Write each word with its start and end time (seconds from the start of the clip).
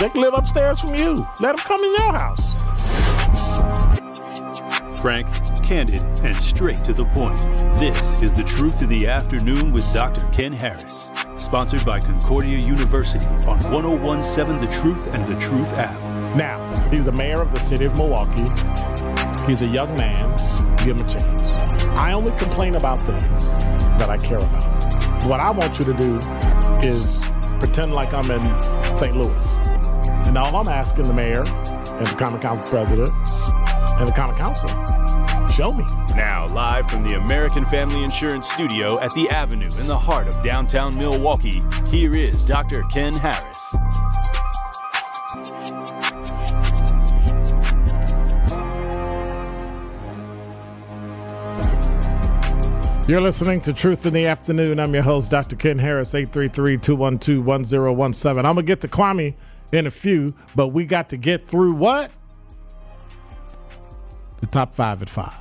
they 0.00 0.08
can 0.08 0.20
live 0.20 0.34
upstairs 0.34 0.80
from 0.80 0.94
you. 0.94 1.26
Let 1.40 1.56
them 1.56 1.64
come 1.64 1.82
in 1.82 1.92
your 1.92 2.12
house. 2.12 2.56
Frank, 5.00 5.26
candid, 5.62 6.00
and 6.22 6.36
straight 6.36 6.82
to 6.84 6.92
the 6.92 7.04
point. 7.06 7.38
This 7.78 8.22
is 8.22 8.32
The 8.32 8.42
Truth 8.42 8.82
in 8.82 8.88
the 8.88 9.06
Afternoon 9.06 9.72
with 9.72 9.90
Dr. 9.92 10.26
Ken 10.32 10.52
Harris. 10.52 11.10
Sponsored 11.36 11.84
by 11.84 12.00
Concordia 12.00 12.58
University 12.58 13.26
on 13.46 13.58
1017 13.70 14.60
The 14.60 14.66
Truth 14.66 15.12
and 15.14 15.26
The 15.26 15.38
Truth 15.38 15.72
app. 15.74 16.00
Now, 16.36 16.72
he's 16.90 17.04
the 17.04 17.12
mayor 17.12 17.40
of 17.40 17.52
the 17.52 17.60
city 17.60 17.84
of 17.84 17.96
Milwaukee. 17.96 18.44
He's 19.46 19.62
a 19.62 19.66
young 19.66 19.94
man. 19.96 20.34
Give 20.78 20.96
him 20.96 21.06
a 21.06 21.08
chance. 21.08 21.50
I 21.96 22.12
only 22.12 22.32
complain 22.32 22.74
about 22.74 23.00
things 23.00 23.56
that 23.98 24.10
I 24.10 24.18
care 24.18 24.38
about. 24.38 25.24
What 25.24 25.40
I 25.40 25.50
want 25.50 25.78
you 25.78 25.84
to 25.84 25.94
do 25.94 26.18
is 26.86 27.22
pretend 27.58 27.92
like 27.92 28.12
I'm 28.12 28.30
in 28.30 28.42
St. 28.98 29.16
Louis. 29.16 29.73
And 30.34 30.40
all 30.40 30.56
I'm 30.56 30.66
asking 30.66 31.04
the 31.04 31.14
mayor 31.14 31.44
and 31.46 32.06
the 32.08 32.16
Common 32.18 32.40
Council 32.40 32.66
president 32.66 33.08
and 34.00 34.08
the 34.08 34.12
Common 34.16 34.34
Council, 34.34 34.68
show 35.46 35.72
me. 35.72 35.84
Now, 36.16 36.46
live 36.48 36.90
from 36.90 37.04
the 37.04 37.14
American 37.14 37.64
Family 37.64 38.02
Insurance 38.02 38.50
Studio 38.50 38.98
at 38.98 39.12
the 39.12 39.30
Avenue 39.30 39.70
in 39.78 39.86
the 39.86 39.96
heart 39.96 40.26
of 40.26 40.42
downtown 40.42 40.98
Milwaukee, 40.98 41.62
here 41.88 42.16
is 42.16 42.42
Dr. 42.42 42.82
Ken 42.90 43.12
Harris. 43.12 43.76
You're 53.06 53.20
listening 53.20 53.60
to 53.60 53.72
Truth 53.72 54.04
in 54.04 54.12
the 54.12 54.26
Afternoon. 54.26 54.80
I'm 54.80 54.94
your 54.94 55.04
host, 55.04 55.30
Dr. 55.30 55.54
Ken 55.54 55.78
Harris, 55.78 56.12
833 56.12 56.78
212 56.78 57.46
1017. 57.46 58.44
I'm 58.44 58.54
going 58.56 58.66
to 58.66 58.66
get 58.66 58.80
to 58.80 58.88
Kwame 58.88 59.34
in 59.74 59.86
a 59.86 59.90
few, 59.90 60.34
but 60.54 60.68
we 60.68 60.84
got 60.84 61.08
to 61.10 61.16
get 61.16 61.48
through 61.48 61.74
what? 61.74 62.10
The 64.40 64.46
top 64.46 64.72
five 64.72 65.02
at 65.02 65.08
five. 65.10 65.34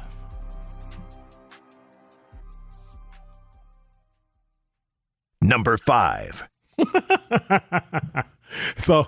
Number 5.41 5.77
five. 5.77 6.47
So 8.75 9.07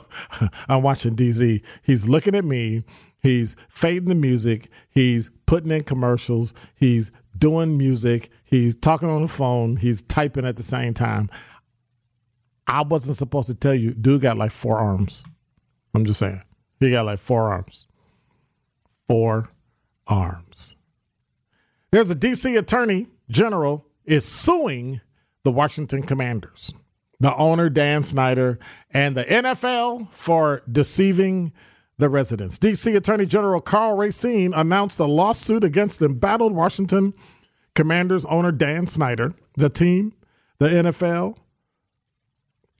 I'm 0.67 0.81
watching 0.81 1.15
DZ. 1.15 1.61
He's 1.83 2.07
looking 2.07 2.35
at 2.35 2.45
me. 2.45 2.83
He's 3.21 3.55
fading 3.69 4.09
the 4.09 4.15
music. 4.15 4.69
He's 4.89 5.31
putting 5.45 5.71
in 5.71 5.83
commercials. 5.83 6.53
He's 6.75 7.11
doing 7.37 7.77
music. 7.77 8.29
He's 8.43 8.75
talking 8.75 9.09
on 9.09 9.23
the 9.23 9.27
phone. 9.27 9.77
He's 9.77 10.01
typing 10.03 10.45
at 10.45 10.57
the 10.57 10.63
same 10.63 10.93
time. 10.93 11.29
I 12.67 12.81
wasn't 12.81 13.17
supposed 13.17 13.47
to 13.47 13.55
tell 13.55 13.75
you, 13.75 13.93
dude 13.93 14.21
got 14.21 14.37
like 14.37 14.51
four 14.51 14.77
arms. 14.77 15.23
I'm 15.93 16.05
just 16.05 16.19
saying. 16.19 16.41
He 16.79 16.91
got 16.91 17.05
like 17.05 17.19
four 17.19 17.51
arms. 17.51 17.87
Four 19.07 19.49
arms. 20.07 20.75
There's 21.91 22.11
a 22.11 22.15
DC 22.15 22.57
attorney 22.57 23.07
general 23.29 23.85
is 24.03 24.25
suing 24.25 25.01
the 25.43 25.51
Washington 25.51 26.03
Commanders, 26.03 26.73
the 27.19 27.35
owner 27.35 27.69
Dan 27.69 28.03
Snyder, 28.03 28.59
and 28.91 29.15
the 29.15 29.23
NFL 29.23 30.11
for 30.11 30.63
deceiving 30.69 31.53
the 31.97 32.09
residents. 32.09 32.59
DC 32.59 32.95
Attorney 32.95 33.25
General 33.25 33.61
Karl 33.61 33.95
Racine 33.95 34.53
announced 34.53 34.99
a 34.99 35.05
lawsuit 35.05 35.63
against 35.63 35.99
the 35.99 36.05
embattled 36.05 36.53
Washington 36.53 37.13
Commanders 37.73 38.25
owner 38.25 38.51
Dan 38.51 38.87
Snyder, 38.87 39.33
the 39.55 39.69
team, 39.69 40.13
the 40.59 40.67
NFL. 40.67 41.37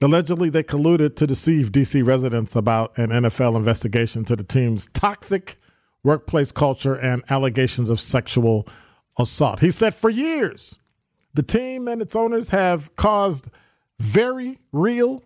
Allegedly, 0.00 0.50
they 0.50 0.62
colluded 0.62 1.16
to 1.16 1.26
deceive 1.26 1.72
DC 1.72 2.06
residents 2.06 2.54
about 2.54 2.96
an 2.98 3.10
NFL 3.10 3.56
investigation 3.56 4.24
to 4.26 4.36
the 4.36 4.44
team's 4.44 4.88
toxic 4.92 5.56
workplace 6.04 6.52
culture 6.52 6.94
and 6.94 7.24
allegations 7.30 7.88
of 7.88 7.98
sexual 7.98 8.68
assault. 9.18 9.60
He 9.60 9.70
said 9.70 9.94
for 9.94 10.10
years, 10.10 10.78
the 11.32 11.42
team 11.42 11.88
and 11.88 12.02
its 12.02 12.14
owners 12.14 12.50
have 12.50 12.94
caused 12.96 13.46
very 13.98 14.58
real, 14.70 15.24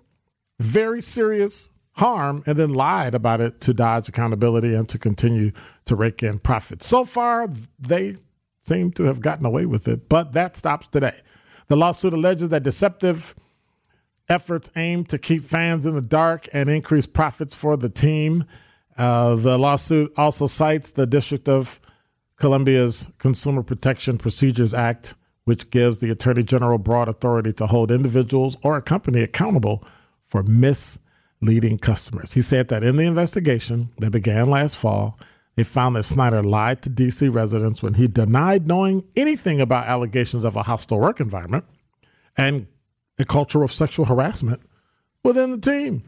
very 0.60 1.02
serious 1.02 1.70
harm 1.94 2.42
and 2.46 2.56
then 2.56 2.72
lied 2.72 3.14
about 3.14 3.40
it 3.40 3.60
to 3.60 3.74
dodge 3.74 4.08
accountability 4.08 4.74
and 4.74 4.88
to 4.88 4.98
continue 4.98 5.50
to 5.84 5.96
rake 5.96 6.22
in 6.22 6.38
profits. 6.38 6.86
So 6.86 7.04
far, 7.04 7.48
they 7.78 8.16
seem 8.60 8.92
to 8.92 9.04
have 9.04 9.20
gotten 9.20 9.44
away 9.44 9.66
with 9.66 9.88
it, 9.88 10.08
but 10.08 10.32
that 10.32 10.56
stops 10.56 10.86
today. 10.86 11.16
The 11.66 11.76
lawsuit 11.76 12.12
alleges 12.12 12.48
that 12.50 12.62
deceptive 12.62 13.34
efforts 14.30 14.70
aim 14.76 15.04
to 15.04 15.18
keep 15.18 15.42
fans 15.42 15.84
in 15.84 15.94
the 15.94 16.00
dark 16.00 16.48
and 16.52 16.70
increase 16.70 17.06
profits 17.06 17.54
for 17.54 17.76
the 17.76 17.90
team. 17.90 18.44
Uh, 18.96 19.34
the 19.34 19.58
lawsuit 19.58 20.12
also 20.16 20.46
cites 20.46 20.92
the 20.92 21.06
District 21.06 21.48
of 21.48 21.80
Columbia's 22.36 23.10
Consumer 23.18 23.62
Protection 23.62 24.16
Procedures 24.16 24.72
Act, 24.72 25.14
which 25.44 25.70
gives 25.70 25.98
the 25.98 26.10
Attorney 26.10 26.42
General 26.42 26.78
broad 26.78 27.08
authority 27.08 27.52
to 27.54 27.66
hold 27.66 27.90
individuals 27.90 28.56
or 28.62 28.76
a 28.76 28.82
company 28.82 29.20
accountable 29.20 29.84
for 30.24 30.42
misleading 30.42 31.78
customers. 31.78 32.34
He 32.34 32.42
said 32.42 32.68
that 32.68 32.84
in 32.84 32.96
the 32.96 33.04
investigation 33.04 33.90
that 33.98 34.12
began 34.12 34.48
last 34.48 34.76
fall, 34.76 35.18
they 35.56 35.64
found 35.64 35.96
that 35.96 36.04
Snyder 36.04 36.42
lied 36.42 36.80
to 36.82 36.90
DC 36.90 37.34
residents 37.34 37.82
when 37.82 37.94
he 37.94 38.06
denied 38.06 38.66
knowing 38.66 39.04
anything 39.16 39.60
about 39.60 39.86
allegations 39.86 40.44
of 40.44 40.56
a 40.56 40.62
hostile 40.62 41.00
work 41.00 41.20
environment 41.20 41.64
and 42.36 42.66
a 43.20 43.24
culture 43.24 43.62
of 43.62 43.72
sexual 43.72 44.06
harassment 44.06 44.60
within 45.22 45.50
the 45.50 45.58
team. 45.58 46.02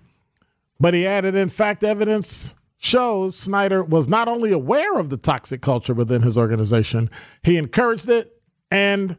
But 0.81 0.95
he 0.95 1.06
added, 1.06 1.34
in 1.34 1.49
fact, 1.49 1.84
evidence 1.84 2.55
shows 2.78 3.37
Snyder 3.37 3.84
was 3.84 4.09
not 4.09 4.27
only 4.27 4.50
aware 4.50 4.99
of 4.99 5.11
the 5.11 5.17
toxic 5.17 5.62
culture 5.62 5.95
within 5.95 6.23
his 6.23 6.37
organization, 6.37 7.09
he 7.43 7.56
encouraged 7.56 8.09
it 8.09 8.41
and 8.71 9.17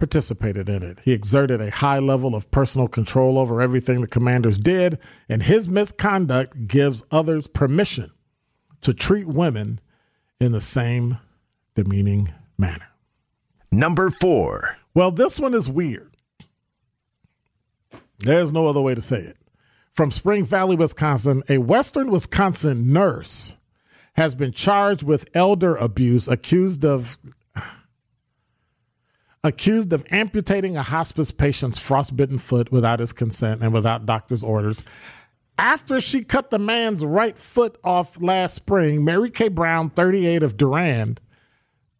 participated 0.00 0.68
in 0.68 0.82
it. 0.82 0.98
He 1.04 1.12
exerted 1.12 1.60
a 1.60 1.70
high 1.70 2.00
level 2.00 2.34
of 2.34 2.50
personal 2.50 2.88
control 2.88 3.38
over 3.38 3.62
everything 3.62 4.00
the 4.00 4.08
commanders 4.08 4.58
did, 4.58 4.98
and 5.28 5.44
his 5.44 5.68
misconduct 5.68 6.66
gives 6.66 7.04
others 7.10 7.46
permission 7.46 8.10
to 8.80 8.92
treat 8.92 9.28
women 9.28 9.80
in 10.40 10.52
the 10.52 10.60
same 10.60 11.18
demeaning 11.76 12.32
manner. 12.58 12.88
Number 13.70 14.10
four. 14.10 14.76
Well, 14.94 15.10
this 15.10 15.40
one 15.40 15.54
is 15.54 15.68
weird. 15.68 16.13
There's 18.18 18.52
no 18.52 18.66
other 18.66 18.80
way 18.80 18.94
to 18.94 19.02
say 19.02 19.18
it. 19.18 19.36
From 19.92 20.10
Spring 20.10 20.44
Valley, 20.44 20.76
Wisconsin, 20.76 21.42
a 21.48 21.58
Western 21.58 22.10
Wisconsin 22.10 22.92
nurse 22.92 23.54
has 24.14 24.34
been 24.34 24.52
charged 24.52 25.02
with 25.02 25.28
elder 25.34 25.76
abuse, 25.76 26.26
accused 26.28 26.84
of 26.84 27.18
accused 29.44 29.92
of 29.92 30.04
amputating 30.10 30.76
a 30.76 30.82
hospice 30.82 31.30
patient's 31.30 31.78
frostbitten 31.78 32.38
foot 32.38 32.72
without 32.72 32.98
his 32.98 33.12
consent 33.12 33.62
and 33.62 33.72
without 33.72 34.06
doctor's 34.06 34.42
orders. 34.42 34.82
After 35.58 36.00
she 36.00 36.24
cut 36.24 36.50
the 36.50 36.58
man's 36.58 37.04
right 37.04 37.38
foot 37.38 37.78
off 37.84 38.20
last 38.20 38.54
spring, 38.54 39.04
Mary 39.04 39.30
Kay 39.30 39.48
Brown, 39.48 39.90
38 39.90 40.42
of 40.42 40.56
Durand, 40.56 41.20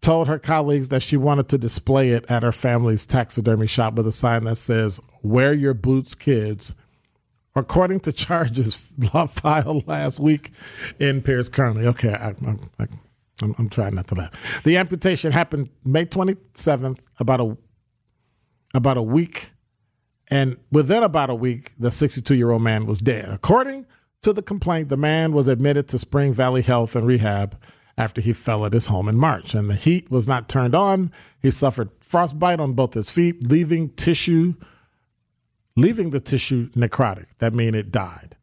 told 0.04 0.28
her 0.28 0.38
colleagues 0.38 0.90
that 0.90 1.02
she 1.02 1.16
wanted 1.16 1.48
to 1.48 1.56
display 1.56 2.10
it 2.10 2.30
at 2.30 2.42
her 2.42 2.52
family's 2.52 3.06
taxidermy 3.06 3.66
shop 3.66 3.94
with 3.94 4.06
a 4.06 4.12
sign 4.12 4.44
that 4.44 4.56
says, 4.56 5.00
Wear 5.22 5.54
your 5.54 5.72
boots, 5.72 6.14
kids. 6.14 6.74
According 7.56 8.00
to 8.00 8.12
charges 8.12 8.74
filed 9.28 9.88
last 9.88 10.20
week 10.20 10.50
in 10.98 11.22
Pierce 11.22 11.48
County. 11.48 11.86
Okay, 11.86 12.12
I, 12.12 12.30
I, 12.30 12.56
I, 12.80 12.86
I'm, 13.42 13.54
I'm 13.58 13.68
trying 13.70 13.94
not 13.94 14.08
to 14.08 14.14
laugh. 14.14 14.62
The 14.62 14.76
amputation 14.76 15.32
happened 15.32 15.70
May 15.84 16.04
27th, 16.04 16.98
about 17.18 17.40
a 17.40 17.56
about 18.74 18.98
a 18.98 19.02
week. 19.02 19.52
And 20.30 20.58
within 20.70 21.02
about 21.02 21.30
a 21.30 21.34
week, 21.34 21.70
the 21.78 21.90
62 21.90 22.34
year 22.34 22.50
old 22.50 22.62
man 22.62 22.86
was 22.86 22.98
dead. 22.98 23.30
According 23.30 23.86
to 24.22 24.32
the 24.32 24.42
complaint, 24.42 24.88
the 24.90 24.96
man 24.96 25.32
was 25.32 25.48
admitted 25.48 25.88
to 25.88 25.98
Spring 25.98 26.32
Valley 26.32 26.62
Health 26.62 26.94
and 26.96 27.06
Rehab 27.06 27.56
after 27.96 28.20
he 28.20 28.32
fell 28.32 28.66
at 28.66 28.72
his 28.72 28.88
home 28.88 29.08
in 29.08 29.16
March. 29.16 29.54
And 29.54 29.70
the 29.70 29.74
heat 29.74 30.10
was 30.10 30.26
not 30.26 30.48
turned 30.48 30.74
on. 30.74 31.12
He 31.40 31.50
suffered 31.50 31.90
frostbite 32.00 32.60
on 32.60 32.72
both 32.72 32.94
his 32.94 33.10
feet, 33.10 33.44
leaving 33.44 33.90
tissue, 33.90 34.54
leaving 35.76 36.10
the 36.10 36.20
tissue 36.20 36.70
necrotic. 36.70 37.26
That 37.38 37.54
means 37.54 37.76
it 37.76 37.92
died. 37.92 38.36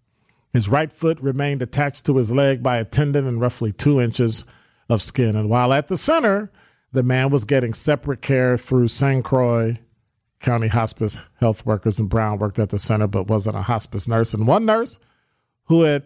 His 0.54 0.70
right 0.70 0.92
foot 0.92 1.20
remained 1.22 1.62
attached 1.62 2.06
to 2.06 2.18
his 2.18 2.32
leg 2.32 2.62
by 2.62 2.78
a 2.78 2.86
tendon 2.86 3.28
and 3.28 3.40
roughly 3.40 3.72
two 3.72 4.02
inches 4.02 4.46
of 4.90 5.02
skin. 5.02 5.36
And 5.36 5.50
while 5.50 5.72
at 5.72 5.88
the 5.88 5.98
center, 5.98 6.52
the 6.92 7.04
man 7.04 7.30
was 7.30 7.46
getting 7.46 7.74
separate 7.74 8.22
care 8.22 8.58
through 8.58 8.90
St. 8.90 9.24
Croix 9.24 9.80
County 10.42 10.68
Hospice 10.68 11.24
health 11.40 11.66
workers, 11.66 12.00
and 12.00 12.10
Brown 12.10 12.40
worked 12.40 12.60
at 12.60 12.70
the 12.70 12.80
center 12.80 13.08
but 13.08 13.28
wasn't 13.28 13.56
a 13.56 13.62
hospice 13.62 14.08
nurse. 14.08 14.34
And 14.34 14.48
one 14.48 14.66
nurse 14.66 14.98
who 15.66 15.84
had 15.84 16.04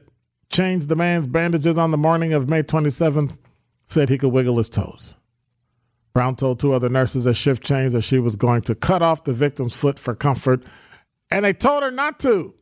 changed 0.49 0.89
the 0.89 0.95
man's 0.95 1.27
bandages 1.27 1.77
on 1.77 1.91
the 1.91 1.97
morning 1.97 2.33
of 2.33 2.49
May 2.49 2.63
27th 2.63 3.37
said 3.85 4.09
he 4.09 4.17
could 4.17 4.31
wiggle 4.31 4.57
his 4.57 4.69
toes. 4.69 5.15
Brown 6.13 6.35
told 6.35 6.59
two 6.59 6.71
other 6.71 6.89
nurses 6.89 7.27
at 7.27 7.35
shift 7.35 7.63
change 7.63 7.91
that 7.91 8.01
she 8.01 8.19
was 8.19 8.35
going 8.35 8.61
to 8.63 8.75
cut 8.75 9.01
off 9.01 9.25
the 9.25 9.33
victim's 9.33 9.75
foot 9.75 9.99
for 9.99 10.15
comfort, 10.15 10.63
and 11.29 11.43
they 11.43 11.53
told 11.53 11.83
her 11.83 11.91
not 11.91 12.19
to. 12.21 12.53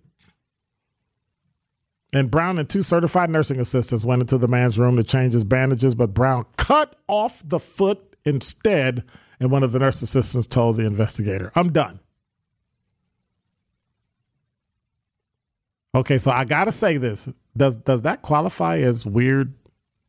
And 2.12 2.30
Brown 2.30 2.60
and 2.60 2.70
two 2.70 2.84
certified 2.84 3.30
nursing 3.30 3.60
assistants 3.60 4.06
went 4.06 4.22
into 4.22 4.38
the 4.38 4.48
man's 4.48 4.78
room 4.78 4.98
to 4.98 5.04
change 5.04 5.34
his 5.34 5.44
bandages, 5.44 5.96
but 5.96 6.14
Brown 6.14 6.46
cut 6.58 6.96
off 7.08 7.42
the 7.48 7.60
foot 7.60 8.16
instead. 8.24 9.04
And 9.40 9.52
one 9.52 9.64
of 9.64 9.72
the 9.72 9.80
nurse 9.80 10.02
assistants 10.02 10.48
told 10.48 10.78
the 10.78 10.86
investigator, 10.86 11.52
I'm 11.56 11.72
done. 11.72 12.00
Okay, 15.96 16.18
so 16.18 16.32
I 16.32 16.46
gotta 16.46 16.72
say 16.72 16.98
this. 16.98 17.30
Does 17.56 17.78
does 17.78 18.02
that 18.02 18.22
qualify 18.22 18.78
as 18.78 19.06
weird 19.06 19.54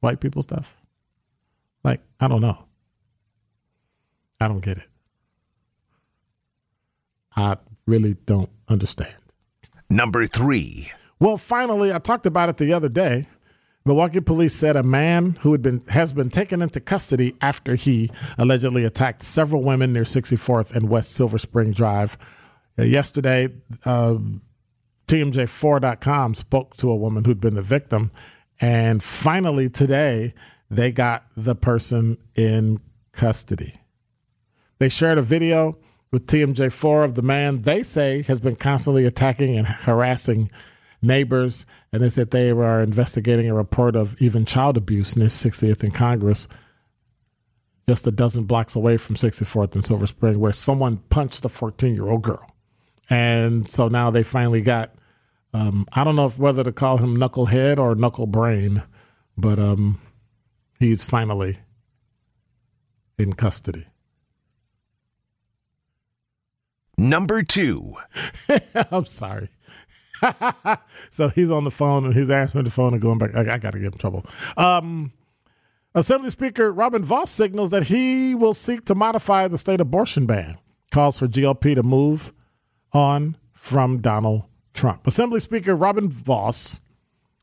white 0.01 0.21
people 0.21 0.43
stuff? 0.43 0.77
Like, 1.83 2.01
I 2.19 2.29
don't 2.29 2.41
know. 2.41 2.65
I 4.41 4.49
don't 4.49 4.61
get 4.61 4.79
it. 4.79 4.89
I 7.37 7.57
really 7.87 8.15
don't 8.27 8.51
understand. 8.69 9.15
Number 9.91 10.27
three. 10.27 10.91
Well, 11.21 11.37
finally, 11.37 11.93
I 11.93 11.99
talked 11.99 12.27
about 12.27 12.49
it 12.49 12.57
the 12.57 12.73
other 12.73 12.89
day. 12.89 13.27
Milwaukee 13.87 14.21
police 14.21 14.55
said 14.55 14.77
a 14.77 14.83
man 14.83 15.33
who 15.43 15.53
had 15.53 15.61
been 15.61 15.83
has 15.89 16.15
been 16.15 16.31
taken 16.31 16.63
into 16.63 16.81
custody 16.81 17.37
after 17.43 17.75
he 17.75 18.11
allegedly 18.39 18.85
attacked 18.85 19.23
several 19.23 19.63
women 19.63 19.93
near 19.93 20.05
64th 20.05 20.75
and 20.75 20.89
West 20.89 21.13
Silver 21.13 21.37
Spring 21.37 21.73
Drive. 21.73 22.17
Uh, 22.79 22.85
yesterday, 22.85 23.51
uh, 23.85 24.17
TMJ4.com 25.07 26.35
spoke 26.35 26.77
to 26.77 26.91
a 26.91 26.97
woman 26.97 27.25
who'd 27.25 27.41
been 27.41 27.55
the 27.55 27.63
victim, 27.63 28.11
and 28.61 29.03
finally 29.03 29.69
today 29.69 30.35
they 30.71 30.93
got 30.93 31.27
the 31.37 31.55
person 31.55 32.19
in 32.35 32.81
custody. 33.13 33.75
They 34.79 34.89
shared 34.89 35.19
a 35.19 35.23
video 35.23 35.79
with 36.11 36.27
TMJ4 36.27 37.05
of 37.05 37.15
the 37.15 37.23
man 37.23 37.63
they 37.63 37.83
say 37.83 38.23
has 38.23 38.41
been 38.41 38.57
constantly 38.57 39.05
attacking 39.05 39.57
and 39.57 39.67
harassing 39.67 40.51
neighbors, 41.03 41.67
and 41.93 42.03
they 42.03 42.09
said 42.09 42.31
they 42.31 42.53
were 42.53 42.83
investigating 42.83 43.49
a 43.49 43.55
report 43.55 43.97
of 43.97 44.21
even 44.21 44.45
child 44.45 44.77
abuse 44.77 45.17
near 45.17 45.29
60th 45.29 45.83
and 45.83 45.95
Congress, 45.95 46.49
just 47.87 48.07
a 48.07 48.11
dozen 48.11 48.45
blocks 48.45 48.75
away 48.75 48.97
from 48.97 49.17
64th 49.17 49.75
and 49.75 49.85
Silver 49.85 50.07
Spring, 50.07 50.41
where 50.41 50.53
someone 50.53 50.99
punched 51.09 51.45
a 51.45 51.49
14 51.49 51.95
year 51.95 52.09
old 52.09 52.23
girl. 52.23 52.54
And 53.11 53.69
so 53.69 53.89
now 53.89 54.11
they 54.11 54.23
finally 54.23 54.63
got, 54.63 54.95
um, 55.53 55.87
I 55.93 56.05
don't 56.05 56.17
know 56.17 56.27
if 56.27 56.39
whether 56.39 56.65
to 56.65 56.73
call 56.73 56.99
him 56.99 57.17
Knucklehead 57.17 57.79
or 57.79 57.95
Knuckle 57.95 58.27
Brain, 58.27 58.83
but 59.37 59.59
um, 59.59 60.01
he's 60.79 61.03
finally 61.03 61.59
in 63.19 63.35
custody. 63.35 63.87
Number 66.97 67.43
two. 67.43 67.95
I'm 68.91 69.07
sorry. 69.07 69.49
so 71.11 71.29
he's 71.29 71.51
on 71.51 71.65
the 71.65 71.71
phone 71.71 72.05
and 72.05 72.15
he's 72.15 72.31
answering 72.31 72.65
the 72.65 72.71
phone 72.71 72.93
and 72.93 73.03
going 73.03 73.19
back. 73.19 73.35
I, 73.35 73.55
I 73.55 73.59
got 73.59 73.73
to 73.73 73.79
get 73.79 73.93
in 73.93 73.99
trouble. 73.99 74.25
Um, 74.57 75.13
Assembly 75.95 76.31
Speaker 76.31 76.73
Robin 76.73 77.05
Vos 77.05 77.31
signals 77.31 77.71
that 77.71 77.85
he 77.85 78.35
will 78.35 78.55
seek 78.55 78.85
to 78.87 78.95
modify 78.95 79.49
the 79.49 79.59
state 79.59 79.81
abortion 79.81 80.27
ban. 80.27 80.59
Calls 80.91 81.19
for 81.19 81.29
GOP 81.29 81.75
to 81.75 81.83
move 81.83 82.33
on 82.95 83.37
from 83.53 83.99
Donald 83.99 84.45
Trump. 84.73 85.07
Assembly 85.07 85.41
Speaker 85.41 85.75
Robin 85.75 86.11
Vos 86.11 86.81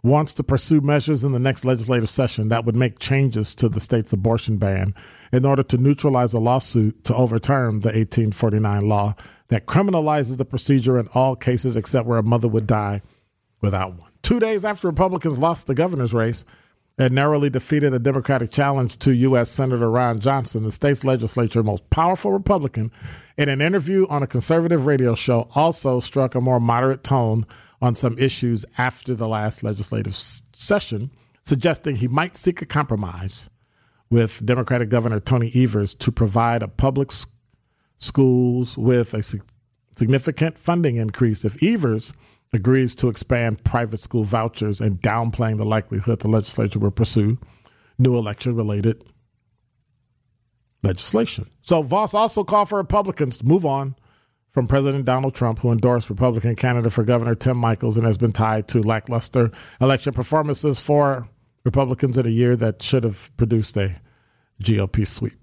wants 0.03 0.33
to 0.33 0.43
pursue 0.43 0.81
measures 0.81 1.23
in 1.23 1.31
the 1.31 1.39
next 1.39 1.63
legislative 1.63 2.09
session 2.09 2.47
that 2.47 2.65
would 2.65 2.75
make 2.75 2.97
changes 2.97 3.53
to 3.53 3.69
the 3.69 3.79
state's 3.79 4.11
abortion 4.11 4.57
ban 4.57 4.95
in 5.31 5.45
order 5.45 5.61
to 5.61 5.77
neutralize 5.77 6.33
a 6.33 6.39
lawsuit 6.39 7.03
to 7.03 7.15
overturn 7.15 7.81
the 7.81 7.89
1849 7.89 8.87
law 8.87 9.15
that 9.49 9.67
criminalizes 9.67 10.37
the 10.37 10.45
procedure 10.45 10.97
in 10.97 11.07
all 11.13 11.35
cases 11.35 11.75
except 11.75 12.07
where 12.07 12.17
a 12.17 12.23
mother 12.23 12.47
would 12.47 12.65
die 12.65 13.01
without 13.61 13.93
one. 13.95 14.11
Two 14.23 14.39
days 14.39 14.65
after 14.65 14.87
Republicans 14.87 15.37
lost 15.37 15.67
the 15.67 15.75
governor's 15.75 16.13
race 16.13 16.45
and 16.97 17.15
narrowly 17.15 17.49
defeated 17.49 17.93
a 17.93 17.99
Democratic 17.99 18.51
challenge 18.51 18.97
to 18.99 19.15
U.S. 19.15 19.49
Senator 19.49 19.89
Ron 19.89 20.19
Johnson, 20.19 20.63
the 20.63 20.71
state's 20.71 21.03
legislature 21.03 21.63
most 21.63 21.89
powerful 21.89 22.31
Republican, 22.31 22.91
in 23.37 23.49
an 23.49 23.61
interview 23.61 24.05
on 24.09 24.21
a 24.21 24.27
conservative 24.27 24.85
radio 24.85 25.15
show, 25.15 25.47
also 25.55 25.99
struck 25.99 26.35
a 26.35 26.41
more 26.41 26.59
moderate 26.59 27.03
tone 27.03 27.45
on 27.81 27.95
some 27.95 28.17
issues 28.17 28.65
after 28.77 29.15
the 29.15 29.27
last 29.27 29.63
legislative 29.63 30.15
session, 30.15 31.11
suggesting 31.41 31.95
he 31.95 32.07
might 32.07 32.37
seek 32.37 32.61
a 32.61 32.65
compromise 32.65 33.49
with 34.09 34.45
Democratic 34.45 34.89
Governor 34.89 35.19
Tony 35.19 35.51
Evers 35.55 35.95
to 35.95 36.11
provide 36.11 36.61
a 36.61 36.67
public 36.67 37.11
schools 37.97 38.77
with 38.77 39.13
a 39.13 39.23
significant 39.95 40.57
funding 40.57 40.97
increase 40.97 41.45
if 41.45 41.61
Evers 41.63 42.13
agrees 42.53 42.95
to 42.95 43.07
expand 43.07 43.63
private 43.63 43.99
school 43.99 44.23
vouchers 44.23 44.81
and 44.81 45.01
downplaying 45.01 45.57
the 45.57 45.65
likelihood 45.65 46.19
the 46.19 46.27
legislature 46.27 46.79
will 46.79 46.91
pursue 46.91 47.37
new 47.97 48.17
election 48.17 48.55
related 48.55 49.03
legislation. 50.83 51.49
So 51.61 51.81
Vos 51.81 52.13
also 52.13 52.43
called 52.43 52.69
for 52.69 52.77
Republicans 52.77 53.37
to 53.37 53.45
move 53.45 53.65
on 53.65 53.95
from 54.49 54.67
President 54.67 55.05
Donald 55.05 55.33
Trump, 55.33 55.59
who 55.59 55.71
endorsed 55.71 56.09
Republican 56.09 56.55
candidate 56.55 56.91
for 56.91 57.03
governor 57.03 57.35
Tim 57.35 57.57
Michels 57.57 57.95
and 57.95 58.05
has 58.05 58.17
been 58.17 58.33
tied 58.33 58.67
to 58.69 58.81
lackluster 58.81 59.51
election 59.79 60.13
performances 60.13 60.79
for 60.79 61.29
Republicans 61.63 62.17
in 62.17 62.25
a 62.25 62.29
year 62.29 62.55
that 62.57 62.81
should 62.81 63.03
have 63.03 63.35
produced 63.37 63.77
a 63.77 64.01
GOP 64.61 65.07
sweep. 65.07 65.39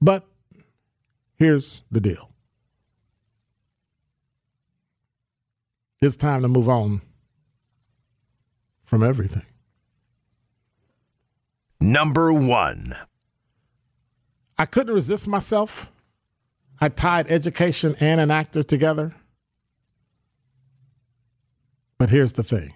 But 0.00 0.26
Here's 1.36 1.82
the 1.90 2.00
deal 2.00 2.30
it's 6.06 6.16
time 6.16 6.42
to 6.42 6.48
move 6.48 6.68
on 6.68 7.02
from 8.82 9.02
everything. 9.02 9.44
Number 11.80 12.32
one. 12.32 12.94
I 14.58 14.64
couldn't 14.64 14.94
resist 14.94 15.28
myself. 15.28 15.90
I 16.80 16.88
tied 16.88 17.30
education 17.30 17.94
and 18.00 18.20
an 18.20 18.30
actor 18.30 18.62
together. 18.62 19.14
But 21.98 22.10
here's 22.10 22.34
the 22.34 22.42
thing 22.42 22.74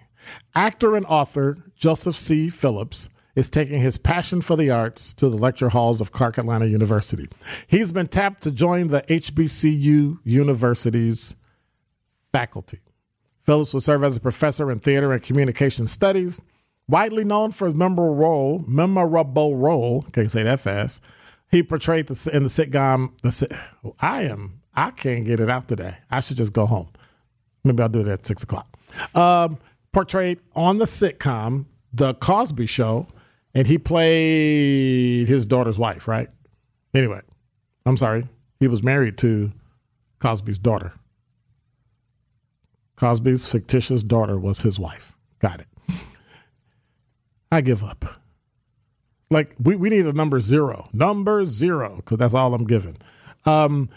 actor 0.53 0.95
and 0.95 1.05
author 1.05 1.57
Joseph 1.75 2.15
C. 2.15 2.49
Phillips 2.49 3.09
is 3.35 3.49
taking 3.49 3.81
his 3.81 3.97
passion 3.97 4.41
for 4.41 4.55
the 4.55 4.69
arts 4.69 5.13
to 5.15 5.29
the 5.29 5.37
lecture 5.37 5.69
halls 5.69 6.01
of 6.01 6.11
Clark 6.11 6.37
Atlanta 6.37 6.65
University. 6.65 7.27
He's 7.67 7.91
been 7.91 8.07
tapped 8.07 8.43
to 8.43 8.51
join 8.51 8.89
the 8.89 9.01
HBCU 9.03 10.19
University's 10.23 11.35
faculty. 12.33 12.79
Phillips 13.51 13.73
will 13.73 13.81
serve 13.81 14.01
as 14.05 14.15
a 14.15 14.21
professor 14.21 14.71
in 14.71 14.79
theater 14.79 15.11
and 15.11 15.21
communication 15.21 15.85
studies, 15.85 16.39
widely 16.87 17.25
known 17.25 17.51
for 17.51 17.65
his 17.65 17.75
memorable 17.75 18.15
role, 18.15 18.63
memorable 18.65 19.57
role, 19.57 20.03
can't 20.13 20.31
say 20.31 20.41
that 20.43 20.61
fast. 20.61 21.03
He 21.51 21.61
portrayed 21.61 22.07
the, 22.07 22.29
in 22.33 22.43
the 22.43 22.49
sitcom. 22.49 23.11
The, 23.23 23.59
I 23.99 24.21
am. 24.21 24.61
I 24.73 24.91
can't 24.91 25.25
get 25.25 25.41
it 25.41 25.49
out 25.49 25.67
today. 25.67 25.97
I 26.09 26.21
should 26.21 26.37
just 26.37 26.53
go 26.53 26.65
home. 26.65 26.91
Maybe 27.65 27.83
I'll 27.83 27.89
do 27.89 27.99
it 27.99 28.07
at 28.07 28.25
six 28.25 28.41
o'clock. 28.43 28.69
Um, 29.15 29.57
portrayed 29.91 30.39
on 30.55 30.77
the 30.77 30.85
sitcom 30.85 31.65
The 31.91 32.13
Cosby 32.13 32.67
Show 32.67 33.07
and 33.53 33.67
he 33.67 33.77
played 33.77 35.27
his 35.27 35.45
daughter's 35.45 35.77
wife, 35.77 36.07
right? 36.07 36.29
Anyway, 36.93 37.19
I'm 37.85 37.97
sorry. 37.97 38.29
He 38.61 38.69
was 38.69 38.81
married 38.81 39.17
to 39.17 39.51
Cosby's 40.19 40.57
daughter. 40.57 40.93
Cosby's 43.01 43.47
fictitious 43.47 44.03
daughter 44.03 44.37
was 44.39 44.61
his 44.61 44.77
wife. 44.77 45.17
Got 45.39 45.61
it. 45.61 45.67
I 47.51 47.61
give 47.61 47.83
up. 47.83 48.05
Like 49.31 49.55
we, 49.59 49.75
we 49.75 49.89
need 49.89 50.05
a 50.05 50.13
number 50.13 50.39
zero, 50.39 50.87
number 50.93 51.43
zero, 51.43 51.95
because 51.95 52.19
that's 52.19 52.35
all 52.35 52.53
I'm 52.53 52.67
given. 52.67 52.97
Um, 53.43 53.89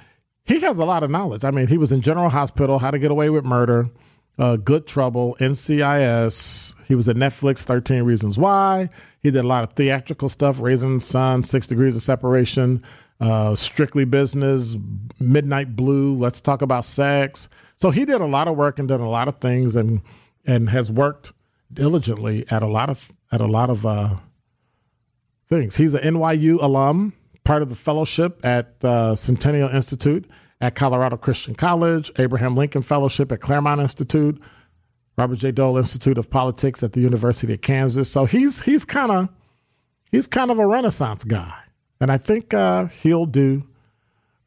he 0.47 0.61
has 0.61 0.79
a 0.79 0.87
lot 0.87 1.03
of 1.03 1.11
knowledge. 1.11 1.45
I 1.45 1.51
mean, 1.51 1.67
he 1.67 1.77
was 1.77 1.93
in 1.93 2.01
General 2.01 2.31
Hospital, 2.31 2.79
How 2.79 2.91
to 2.93 2.99
Get 2.99 3.11
Away 3.11 3.29
with 3.29 3.45
Murder, 3.45 3.91
uh, 4.39 4.57
Good 4.57 4.87
Trouble, 4.87 5.37
NCIS. 5.39 6.75
He 6.89 6.95
was 6.95 7.07
at 7.07 7.17
Netflix, 7.17 7.59
13 7.59 8.05
Reasons 8.05 8.39
Why. 8.39 8.89
He 9.23 9.31
did 9.31 9.45
a 9.45 9.47
lot 9.47 9.65
of 9.65 9.75
theatrical 9.75 10.31
stuff, 10.31 10.59
Raising 10.61 10.99
Sun, 10.99 11.43
Six 11.43 11.67
Degrees 11.67 11.95
of 11.95 12.01
Separation, 12.01 12.83
uh, 13.25 13.55
Strictly 13.55 14.05
Business, 14.05 14.77
Midnight 15.19 15.77
Blue, 15.77 16.17
Let's 16.17 16.41
Talk 16.41 16.63
About 16.63 16.85
Sex. 16.85 17.49
So 17.77 17.91
he 17.91 18.05
did 18.05 18.21
a 18.21 18.27
lot 18.27 18.49
of 18.49 18.57
work 18.57 18.79
and 18.79 18.89
done 18.89 19.01
a 19.01 19.11
lot 19.11 19.29
of 19.29 19.39
things 19.39 19.77
and 19.77 20.01
and 20.47 20.71
has 20.71 20.91
worked 20.91 21.33
diligently 21.73 22.45
at 22.51 22.63
a 22.63 22.67
lot 22.67 22.91
of 22.91 23.13
at 23.33 23.41
a 23.41 23.47
lot 23.47 23.71
of 23.71 23.85
uh, 23.87 24.17
things. 25.49 25.77
He's 25.77 25.95
an 25.95 26.15
NYU 26.15 26.63
alum, 26.63 27.15
part 27.45 27.63
of 27.63 27.69
the 27.69 27.75
fellowship 27.75 28.45
at 28.45 28.85
uh, 28.85 29.15
Centennial 29.15 29.69
Institute 29.69 30.29
at 30.61 30.75
Colorado 30.75 31.17
Christian 31.17 31.55
College, 31.55 32.11
Abraham 32.19 32.57
Lincoln 32.57 32.83
Fellowship 32.83 33.31
at 33.33 33.41
Claremont 33.41 33.81
Institute, 33.81 34.41
Robert 35.17 35.39
J. 35.39 35.53
Dole 35.53 35.77
Institute 35.77 36.19
of 36.19 36.31
Politics 36.31 36.83
at 36.83 36.93
the 36.93 37.01
University 37.01 37.53
of 37.53 37.61
Kansas. 37.61 38.11
So 38.11 38.25
he's 38.25 38.63
he's 38.63 38.85
kind 38.85 39.13
of 39.13 39.29
he's 40.11 40.27
kind 40.27 40.51
of 40.51 40.59
a 40.59 40.67
renaissance 40.67 41.25
guy, 41.25 41.55
and 42.05 42.13
I 42.13 42.19
think 42.19 42.53
uh, 42.53 42.85
he'll 42.89 43.25
do 43.25 43.67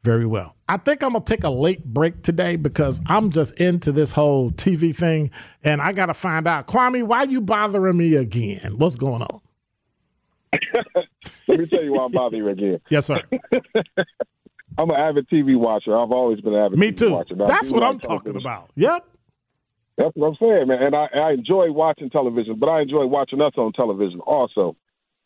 very 0.04 0.26
well. 0.26 0.54
I 0.68 0.76
think 0.76 1.02
I'm 1.02 1.14
gonna 1.14 1.24
take 1.24 1.42
a 1.42 1.50
late 1.50 1.84
break 1.84 2.22
today 2.22 2.54
because 2.54 3.00
I'm 3.06 3.30
just 3.30 3.58
into 3.58 3.90
this 3.90 4.12
whole 4.12 4.52
TV 4.52 4.94
thing, 4.94 5.32
and 5.64 5.82
I 5.82 5.92
gotta 5.92 6.14
find 6.14 6.46
out, 6.46 6.68
Kwame, 6.68 7.02
why 7.02 7.24
you 7.24 7.40
bothering 7.40 7.96
me 7.96 8.14
again? 8.14 8.78
What's 8.78 8.94
going 8.94 9.22
on? 9.22 9.40
Let 11.48 11.58
me 11.58 11.66
tell 11.66 11.82
you 11.82 11.94
why 11.94 12.04
I'm 12.04 12.12
bothering 12.12 12.44
you 12.44 12.50
again. 12.50 12.80
Yes, 12.90 13.06
sir. 13.06 13.20
I'm 14.78 14.88
an 14.90 14.96
avid 14.96 15.28
TV 15.28 15.58
watcher. 15.58 15.98
I've 15.98 16.12
always 16.12 16.40
been 16.40 16.54
an 16.54 16.60
avid 16.60 16.78
me 16.78 16.92
TV 16.92 16.96
too. 16.96 17.10
watcher. 17.10 17.34
Now, 17.34 17.46
That's 17.48 17.72
what 17.72 17.80
like 17.82 17.90
I'm 17.90 17.98
talking 17.98 18.36
about. 18.36 18.70
Yep. 18.76 19.04
That's 19.96 20.14
what 20.14 20.28
I'm 20.28 20.36
saying, 20.40 20.68
man. 20.68 20.80
And 20.80 20.94
I, 20.94 21.08
I 21.12 21.32
enjoy 21.32 21.72
watching 21.72 22.08
television, 22.08 22.54
but 22.60 22.68
I 22.68 22.82
enjoy 22.82 23.06
watching 23.06 23.42
us 23.42 23.54
on 23.56 23.72
television 23.72 24.20
also. 24.20 24.76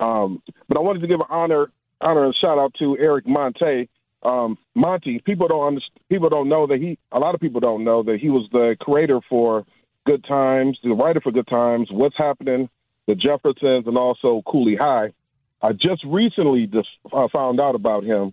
Um, 0.01 0.43
but 0.67 0.79
I 0.79 0.81
wanted 0.81 1.01
to 1.01 1.09
give 1.09 1.21
an 1.21 1.27
honor, 1.29 1.71
honor 2.03 2.25
and 2.25 2.35
shout 2.35 2.59
out 2.59 2.75
to 2.79 2.97
Eric 2.99 3.27
Monte. 3.27 3.89
Um, 4.23 4.57
Monte, 4.75 5.21
people 5.25 5.49
don't 5.49 5.67
understand, 5.67 6.01
people 6.09 6.29
don't 6.29 6.49
know 6.49 6.67
that 6.67 6.79
he. 6.79 6.99
A 7.11 7.19
lot 7.19 7.35
of 7.35 7.41
people 7.41 7.61
don't 7.61 7.85
know 7.85 8.03
that 8.05 8.19
he 8.21 8.31
was 8.31 8.49
the 8.53 8.77
creator 8.81 9.21
for 9.29 9.65
Good 10.07 10.25
Times, 10.25 10.79
the 10.83 10.91
writer 10.91 11.21
for 11.21 11.33
Good 11.33 11.49
Times, 11.49 11.89
What's 11.91 12.17
Happening, 12.17 12.69
The 13.07 13.15
Jeffersons, 13.15 13.87
and 13.87 13.97
also 13.97 14.43
Cooley 14.47 14.77
High. 14.77 15.13
I 15.61 15.73
just 15.73 16.05
recently 16.05 16.67
just 16.67 16.89
uh, 17.13 17.29
found 17.33 17.61
out 17.61 17.75
about 17.75 18.05
him 18.05 18.33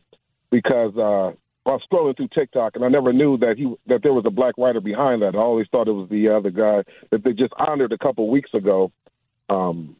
because 0.51 0.93
uh, 0.97 1.31
I 1.69 1.73
was 1.73 1.81
scrolling 1.91 2.17
through 2.17 2.29
TikTok 2.35 2.75
and 2.75 2.83
I 2.83 2.87
never 2.87 3.13
knew 3.13 3.37
that 3.37 3.57
he 3.57 3.71
that 3.85 4.01
there 4.01 4.13
was 4.13 4.23
a 4.25 4.31
black 4.31 4.55
writer 4.57 4.81
behind 4.81 5.21
that. 5.21 5.35
I 5.35 5.39
always 5.39 5.67
thought 5.71 5.87
it 5.87 5.91
was 5.91 6.09
the 6.09 6.29
other 6.29 6.49
guy 6.49 6.83
that 7.11 7.23
they 7.23 7.33
just 7.33 7.53
honored 7.57 7.93
a 7.93 7.97
couple 7.97 8.27
weeks 8.29 8.51
ago. 8.53 8.91
Um, 9.49 9.95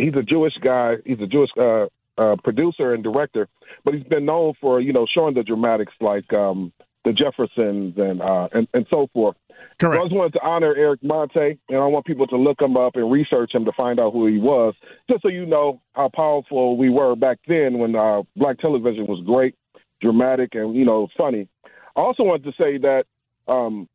he's 0.00 0.14
a 0.14 0.22
Jewish 0.22 0.54
guy. 0.60 0.96
He's 1.04 1.20
a 1.20 1.26
Jewish 1.26 1.50
uh, 1.58 1.86
uh, 2.18 2.36
producer 2.42 2.94
and 2.94 3.02
director, 3.02 3.48
but 3.84 3.94
he's 3.94 4.04
been 4.04 4.24
known 4.24 4.54
for 4.60 4.80
you 4.80 4.92
know 4.92 5.06
showing 5.12 5.34
the 5.34 5.42
dramatics 5.42 5.92
like 6.00 6.32
um, 6.32 6.72
the 7.04 7.12
Jeffersons 7.12 7.96
and 7.96 8.20
uh, 8.20 8.48
and 8.52 8.68
and 8.74 8.86
so 8.92 9.08
forth. 9.12 9.36
So 9.80 9.90
I 9.92 10.02
just 10.02 10.14
wanted 10.14 10.34
to 10.34 10.42
honor 10.42 10.74
Eric 10.74 11.02
Monte, 11.02 11.58
and 11.68 11.78
I 11.78 11.86
want 11.86 12.04
people 12.06 12.26
to 12.28 12.36
look 12.36 12.60
him 12.60 12.76
up 12.76 12.96
and 12.96 13.10
research 13.10 13.54
him 13.54 13.64
to 13.64 13.72
find 13.72 13.98
out 13.98 14.12
who 14.12 14.26
he 14.26 14.38
was, 14.38 14.74
just 15.10 15.22
so 15.22 15.28
you 15.28 15.46
know 15.46 15.80
how 15.94 16.08
powerful 16.08 16.76
we 16.76 16.90
were 16.90 17.16
back 17.16 17.38
then 17.46 17.78
when 17.78 17.96
uh, 17.96 18.22
black 18.36 18.58
television 18.58 19.06
was 19.06 19.22
great, 19.24 19.54
dramatic, 20.00 20.54
and 20.54 20.74
you 20.74 20.84
know 20.84 21.08
funny. 21.16 21.48
I 21.96 22.00
also 22.00 22.22
wanted 22.22 22.44
to 22.44 22.62
say 22.62 22.78
that 22.78 23.04
um, 23.48 23.88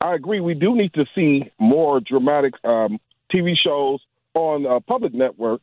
I 0.00 0.14
agree 0.14 0.40
we 0.40 0.54
do 0.54 0.74
need 0.74 0.92
to 0.94 1.06
see 1.14 1.50
more 1.58 2.00
dramatic 2.00 2.54
um, 2.64 2.98
TV 3.34 3.54
shows 3.56 4.00
on 4.34 4.66
a 4.66 4.80
public 4.80 5.14
network 5.14 5.62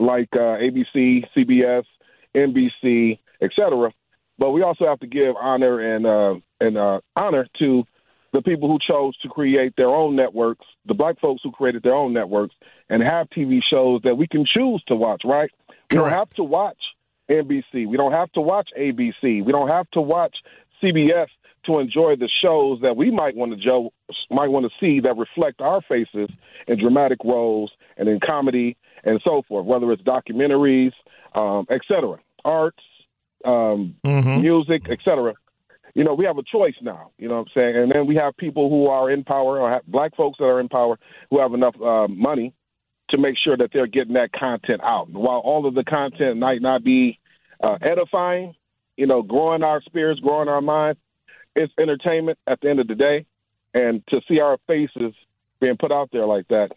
like 0.00 0.28
uh, 0.32 0.58
ABC, 0.58 1.24
CBS, 1.36 1.84
NBC, 2.34 3.18
etc. 3.42 3.92
But 4.38 4.50
we 4.50 4.62
also 4.62 4.86
have 4.86 5.00
to 5.00 5.06
give 5.06 5.34
honor 5.36 5.80
and 5.80 6.06
uh, 6.06 6.34
and 6.60 6.78
uh, 6.78 7.00
honor 7.16 7.46
to 7.58 7.84
the 8.32 8.42
people 8.42 8.68
who 8.68 8.78
chose 8.78 9.16
to 9.18 9.28
create 9.28 9.74
their 9.76 9.88
own 9.88 10.14
networks, 10.14 10.66
the 10.86 10.94
black 10.94 11.18
folks 11.20 11.40
who 11.42 11.50
created 11.50 11.82
their 11.82 11.94
own 11.94 12.12
networks, 12.12 12.54
and 12.88 13.02
have 13.02 13.28
TV 13.30 13.60
shows 13.72 14.00
that 14.04 14.16
we 14.16 14.26
can 14.26 14.44
choose 14.44 14.82
to 14.88 14.94
watch. 14.94 15.22
Right? 15.24 15.50
We 15.90 15.96
don't 15.96 16.10
have 16.10 16.30
to 16.30 16.44
watch 16.44 16.78
NBC. 17.30 17.86
We 17.86 17.96
don't 17.96 18.12
have 18.12 18.30
to 18.32 18.40
watch 18.40 18.68
ABC. 18.78 19.44
We 19.44 19.52
don't 19.52 19.68
have 19.68 19.90
to 19.92 20.00
watch 20.00 20.36
CBS 20.82 21.28
to 21.68 21.78
enjoy 21.78 22.16
the 22.16 22.28
shows 22.44 22.80
that 22.82 22.96
we 22.96 23.10
might 23.10 23.36
want 23.36 23.52
to 23.52 23.58
jo- 23.58 23.92
might 24.30 24.48
want 24.48 24.66
to 24.66 24.72
see 24.80 25.00
that 25.00 25.16
reflect 25.16 25.60
our 25.60 25.80
faces 25.82 26.28
in 26.66 26.78
dramatic 26.78 27.18
roles 27.24 27.70
and 27.96 28.08
in 28.08 28.18
comedy 28.20 28.76
and 29.04 29.20
so 29.26 29.42
forth, 29.46 29.64
whether 29.64 29.92
it's 29.92 30.02
documentaries, 30.02 30.92
um, 31.34 31.66
et 31.70 31.80
cetera, 31.86 32.18
arts, 32.44 32.82
um, 33.44 33.94
Mhm. 34.04 34.40
music, 34.40 34.82
et 34.90 34.98
cetera. 35.04 35.34
You 35.94 36.04
know, 36.04 36.14
we 36.14 36.24
have 36.24 36.38
a 36.38 36.42
choice 36.42 36.74
now. 36.80 37.10
You 37.18 37.28
know 37.28 37.36
what 37.36 37.48
I'm 37.48 37.60
saying? 37.62 37.76
And 37.76 37.92
then 37.92 38.06
we 38.06 38.16
have 38.16 38.36
people 38.36 38.68
who 38.70 38.86
are 38.86 39.10
in 39.10 39.24
power, 39.24 39.60
or 39.60 39.70
have 39.70 39.86
black 39.86 40.14
folks 40.16 40.38
that 40.38 40.44
are 40.44 40.60
in 40.60 40.68
power, 40.68 40.98
who 41.30 41.40
have 41.40 41.54
enough 41.54 41.80
uh, 41.80 42.08
money 42.08 42.52
to 43.10 43.18
make 43.18 43.36
sure 43.42 43.56
that 43.56 43.70
they're 43.72 43.86
getting 43.86 44.14
that 44.14 44.32
content 44.32 44.80
out. 44.82 45.08
While 45.10 45.38
all 45.38 45.66
of 45.66 45.74
the 45.74 45.84
content 45.84 46.38
might 46.38 46.60
not 46.60 46.84
be 46.84 47.18
uh, 47.62 47.78
edifying, 47.80 48.54
you 48.96 49.06
know, 49.06 49.22
growing 49.22 49.62
our 49.62 49.80
spirits, 49.82 50.20
growing 50.20 50.48
our 50.48 50.60
minds, 50.60 51.00
it's 51.54 51.72
entertainment 51.78 52.38
at 52.46 52.60
the 52.60 52.70
end 52.70 52.80
of 52.80 52.88
the 52.88 52.94
day. 52.94 53.26
And 53.74 54.02
to 54.08 54.20
see 54.28 54.40
our 54.40 54.58
faces 54.66 55.14
being 55.60 55.76
put 55.78 55.92
out 55.92 56.08
there 56.12 56.26
like 56.26 56.48
that, 56.48 56.70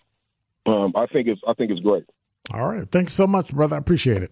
um, 0.66 0.94
I 0.96 1.06
think 1.08 1.28
it's 1.28 1.42
I 1.48 1.54
think 1.54 1.72
it's 1.72 1.80
great. 1.82 2.06
All 2.54 2.68
right. 2.68 2.90
Thank 2.92 3.08
you 3.08 3.12
so 3.12 3.28
much, 3.28 3.54
brother. 3.54 3.76
I 3.76 3.80
appreciate 3.80 4.24
it. 4.24 4.32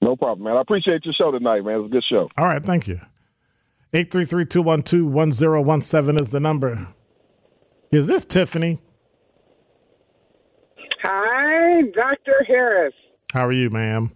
No 0.00 0.16
problem, 0.16 0.44
man. 0.44 0.56
I 0.56 0.60
appreciate 0.60 1.04
your 1.04 1.14
show 1.20 1.30
tonight, 1.30 1.62
man. 1.62 1.80
It's 1.80 1.86
a 1.86 1.92
good 1.92 2.04
show. 2.08 2.28
All 2.36 2.46
right. 2.46 2.62
Thank 2.62 2.88
you. 2.88 3.00
833-212-1017 3.92 6.20
is 6.20 6.30
the 6.30 6.40
number. 6.40 6.88
Is 7.90 8.06
this 8.06 8.24
Tiffany? 8.24 8.80
Hi, 11.02 11.82
Dr. 11.94 12.44
Harris. 12.46 12.94
How 13.32 13.46
are 13.46 13.52
you, 13.52 13.70
ma'am? 13.70 14.12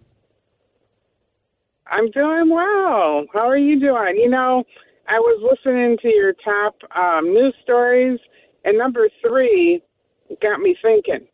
I'm 1.87 2.09
doing 2.11 2.49
well. 2.49 3.25
How 3.33 3.49
are 3.49 3.57
you 3.57 3.79
doing? 3.79 4.17
You 4.17 4.29
know, 4.29 4.63
I 5.11 5.19
was 5.19 5.41
listening 5.51 5.97
to 6.01 6.07
your 6.07 6.33
top 6.33 6.75
um, 6.95 7.33
news 7.33 7.53
stories, 7.61 8.19
and 8.63 8.77
number 8.77 9.09
three 9.21 9.81
got 10.41 10.61
me 10.61 10.75
thinking. 10.81 11.27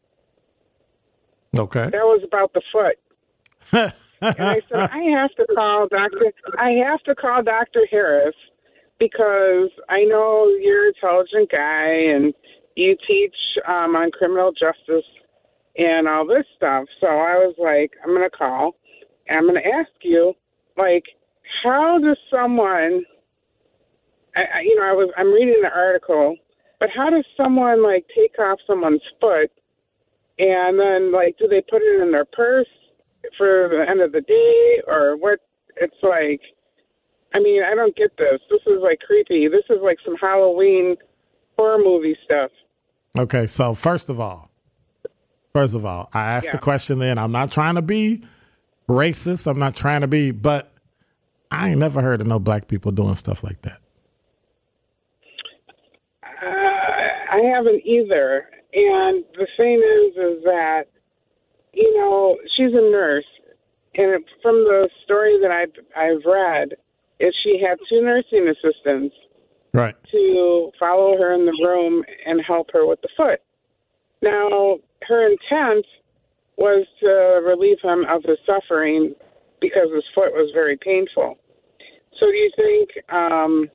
Okay. 1.55 1.83
That 1.91 2.03
was 2.03 2.23
about 2.25 2.53
the 2.53 2.61
foot. 2.71 2.97
And 4.19 4.39
I 4.39 4.61
said, 4.67 4.89
I 4.91 5.03
have 5.19 5.31
to 5.35 5.45
call 5.55 5.87
Dr. 5.87 6.33
I 6.57 6.71
have 6.85 7.03
to 7.03 7.13
call 7.13 7.43
Dr. 7.43 7.81
Harris 7.91 8.35
because 8.99 9.69
I 9.89 10.03
know 10.05 10.47
you're 10.59 10.87
an 10.87 10.93
intelligent 10.95 11.51
guy 11.51 12.15
and 12.15 12.33
you 12.75 12.95
teach 13.07 13.35
um, 13.67 13.95
on 13.95 14.09
criminal 14.09 14.51
justice 14.51 15.05
and 15.77 16.07
all 16.07 16.25
this 16.25 16.45
stuff. 16.55 16.85
So 16.99 17.07
I 17.07 17.35
was 17.35 17.53
like, 17.59 17.91
I'm 18.03 18.09
going 18.09 18.23
to 18.23 18.29
call 18.29 18.75
and 19.27 19.37
I'm 19.37 19.43
going 19.43 19.57
to 19.57 19.67
ask 19.67 19.91
you, 20.01 20.33
like, 20.77 21.03
how 21.63 21.99
does 21.99 22.17
someone, 22.33 23.03
I, 24.37 24.41
I, 24.41 24.61
you 24.61 24.75
know, 24.75 24.83
I 24.83 24.93
was 24.93 25.09
I'm 25.17 25.33
reading 25.33 25.61
the 25.61 25.69
article, 25.75 26.37
but 26.79 26.89
how 26.95 27.09
does 27.09 27.25
someone 27.35 27.83
like 27.83 28.05
take 28.15 28.37
off 28.39 28.59
someone's 28.67 29.01
foot 29.19 29.51
and 30.39 30.79
then 30.79 31.11
like 31.11 31.37
do 31.37 31.47
they 31.47 31.61
put 31.61 31.81
it 31.81 32.01
in 32.01 32.11
their 32.11 32.25
purse 32.25 32.67
for 33.37 33.69
the 33.69 33.89
end 33.89 34.01
of 34.01 34.11
the 34.11 34.21
day 34.21 34.81
or 34.87 35.17
what? 35.17 35.39
It's 35.77 35.95
like, 36.01 36.41
I 37.33 37.39
mean, 37.39 37.63
I 37.63 37.75
don't 37.75 37.95
get 37.95 38.15
this. 38.17 38.39
This 38.49 38.61
is 38.67 38.79
like 38.81 38.99
creepy. 38.99 39.47
This 39.47 39.63
is 39.69 39.77
like 39.83 39.97
some 40.05 40.15
Halloween 40.15 40.95
horror 41.57 41.79
movie 41.79 42.17
stuff. 42.23 42.51
Okay. 43.17 43.47
So 43.47 43.73
first 43.73 44.09
of 44.09 44.19
all, 44.19 44.51
first 45.53 45.75
of 45.75 45.85
all, 45.85 46.09
I 46.13 46.31
asked 46.31 46.51
the 46.51 46.57
question 46.57 46.99
then. 46.99 47.17
I'm 47.17 47.31
not 47.31 47.51
trying 47.51 47.75
to 47.75 47.81
be 47.81 48.23
racist. 48.87 49.47
I'm 49.47 49.59
not 49.59 49.75
trying 49.75 50.01
to 50.01 50.07
be, 50.07 50.31
but 50.31 50.71
I 51.51 51.69
ain't 51.69 51.79
never 51.79 52.01
heard 52.01 52.21
of 52.21 52.27
no 52.27 52.39
black 52.39 52.67
people 52.67 52.91
doing 52.91 53.15
stuff 53.15 53.43
like 53.43 53.61
that. 53.63 53.79
Uh, 56.43 57.26
I 57.37 57.41
haven't 57.55 57.85
either. 57.85 58.49
And 58.73 59.23
the 59.37 59.47
thing 59.57 59.77
is, 59.77 60.13
is 60.17 60.43
that 60.45 60.85
you 61.73 61.97
know 61.97 62.37
she's 62.55 62.73
a 62.73 62.91
nurse, 62.91 63.25
and 63.95 64.11
it, 64.11 64.23
from 64.41 64.63
the 64.63 64.89
story 65.03 65.39
that 65.41 65.51
I've 65.51 65.73
I've 65.95 66.25
read, 66.25 66.73
is 67.19 67.33
she 67.43 67.61
had 67.63 67.77
two 67.89 68.01
nursing 68.01 68.47
assistants 68.49 69.15
Right. 69.73 69.95
to 70.11 70.71
follow 70.79 71.17
her 71.17 71.33
in 71.33 71.45
the 71.45 71.65
room 71.67 72.03
and 72.25 72.41
help 72.41 72.69
her 72.73 72.87
with 72.87 72.99
the 73.01 73.09
foot. 73.15 73.41
Now, 74.23 74.77
her 75.07 75.25
intent 75.27 75.85
was 76.57 76.87
to 77.01 77.41
relieve 77.45 77.77
him 77.83 78.05
of 78.09 78.23
his 78.23 78.39
suffering 78.45 79.13
because 79.61 79.89
his 79.93 80.03
foot 80.15 80.33
was 80.33 80.49
very 80.55 80.77
painful. 80.77 81.37
So 82.19 82.25
do 82.25 82.35
you 82.35 82.51
think 82.55 82.89
um, 83.13 83.69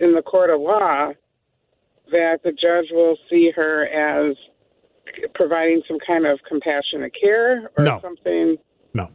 in 0.00 0.14
the 0.14 0.20
court 0.20 0.50
of 0.50 0.60
law 0.60 1.12
that 2.12 2.40
the 2.44 2.52
judge 2.52 2.86
will 2.92 3.16
see 3.30 3.50
her 3.56 3.86
as 3.86 4.36
providing 5.34 5.82
some 5.88 5.98
kind 6.06 6.26
of 6.26 6.38
compassionate 6.48 7.12
care 7.20 7.70
or 7.76 7.84
No. 7.84 8.00
something? 8.02 8.56
No. 8.94 9.10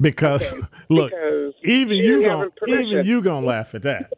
Because 0.00 0.54
look, 0.88 1.10
Because 1.10 1.54
even 1.64 1.96
you 1.98 2.22
permission. 2.56 2.88
even 2.88 3.06
you 3.06 3.22
gonna 3.22 3.46
laugh 3.46 3.74
at 3.74 3.82
that. 3.82 4.12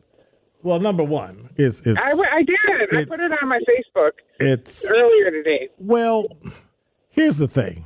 Well, 0.63 0.81
number 0.81 1.05
one 1.05 1.51
is 1.57 1.87
it's 1.87 1.99
I, 2.01 2.37
I 2.37 2.43
did. 2.43 2.95
I 2.99 3.05
put 3.05 3.21
it 3.21 3.33
on 3.43 3.49
my 3.49 3.61
Facebook 3.69 4.13
it's 4.41 4.85
earlier 4.91 5.31
today. 5.31 5.69
well. 5.79 6.27
Here's 7.11 7.37
the 7.39 7.47
thing. 7.47 7.85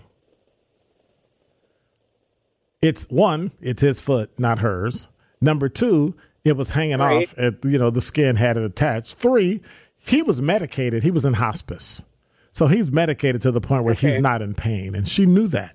It's 2.80 3.06
one, 3.10 3.50
it's 3.60 3.82
his 3.82 4.00
foot, 4.00 4.30
not 4.38 4.60
hers. 4.60 5.08
Number 5.40 5.68
two, 5.68 6.14
it 6.48 6.56
was 6.56 6.70
hanging 6.70 6.98
Right. 6.98 7.28
off 7.28 7.38
at 7.38 7.64
you 7.64 7.78
know 7.78 7.90
the 7.90 8.00
skin 8.00 8.36
had 8.36 8.56
it 8.56 8.64
attached. 8.64 9.18
Three, 9.18 9.60
he 9.98 10.22
was 10.22 10.40
medicated. 10.40 11.02
He 11.02 11.10
was 11.10 11.24
in 11.24 11.34
hospice, 11.34 12.02
so 12.50 12.66
he's 12.66 12.90
medicated 12.90 13.42
to 13.42 13.50
the 13.52 13.60
point 13.60 13.84
where 13.84 13.94
he's 13.94 14.18
not 14.18 14.42
in 14.42 14.54
pain, 14.54 14.94
and 14.94 15.06
she 15.06 15.26
knew 15.26 15.46
that. 15.48 15.74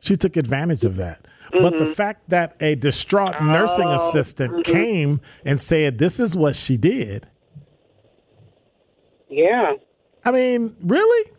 She 0.00 0.16
took 0.16 0.36
advantage 0.36 0.84
of 0.84 0.96
that. 0.96 1.26
But 1.52 1.74
Mm-hmm. 1.74 1.84
the 1.84 1.94
fact 1.94 2.28
that 2.30 2.56
a 2.60 2.74
distraught 2.76 3.40
nursing 3.42 3.86
Oh, 3.86 3.94
assistant 4.08 4.64
came 4.64 5.20
and 5.44 5.60
said 5.60 5.98
this 5.98 6.18
is 6.18 6.36
what 6.36 6.56
she 6.56 6.76
did. 6.76 7.26
Yeah. 9.28 9.74
I 10.24 10.30
mean, 10.30 10.76
really? 10.82 11.32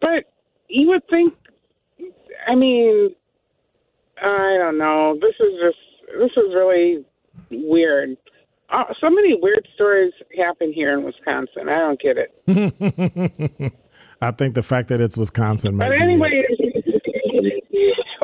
But 0.00 0.24
you 0.68 0.88
would 0.88 1.02
think, 1.08 1.34
I 2.46 2.54
mean, 2.54 3.14
I 4.22 4.56
don't 4.58 4.78
know. 4.78 5.18
This 5.20 5.34
is 5.40 5.52
just, 5.62 5.78
this 6.06 6.30
is 6.36 6.54
really 6.54 7.04
weird. 7.50 8.16
Uh, 8.68 8.84
so 9.00 9.08
many 9.08 9.38
weird 9.40 9.66
stories 9.74 10.12
happen 10.42 10.72
here 10.72 10.88
in 10.88 11.04
Wisconsin. 11.04 11.68
I 11.68 11.76
don't 11.76 12.00
get 12.00 12.16
it. 12.18 13.72
I 14.20 14.30
think 14.32 14.54
the 14.54 14.62
fact 14.62 14.88
that 14.88 15.00
it's 15.00 15.16
Wisconsin 15.16 15.76
might 15.76 15.90
But 15.90 16.00
anyway, 16.00 16.42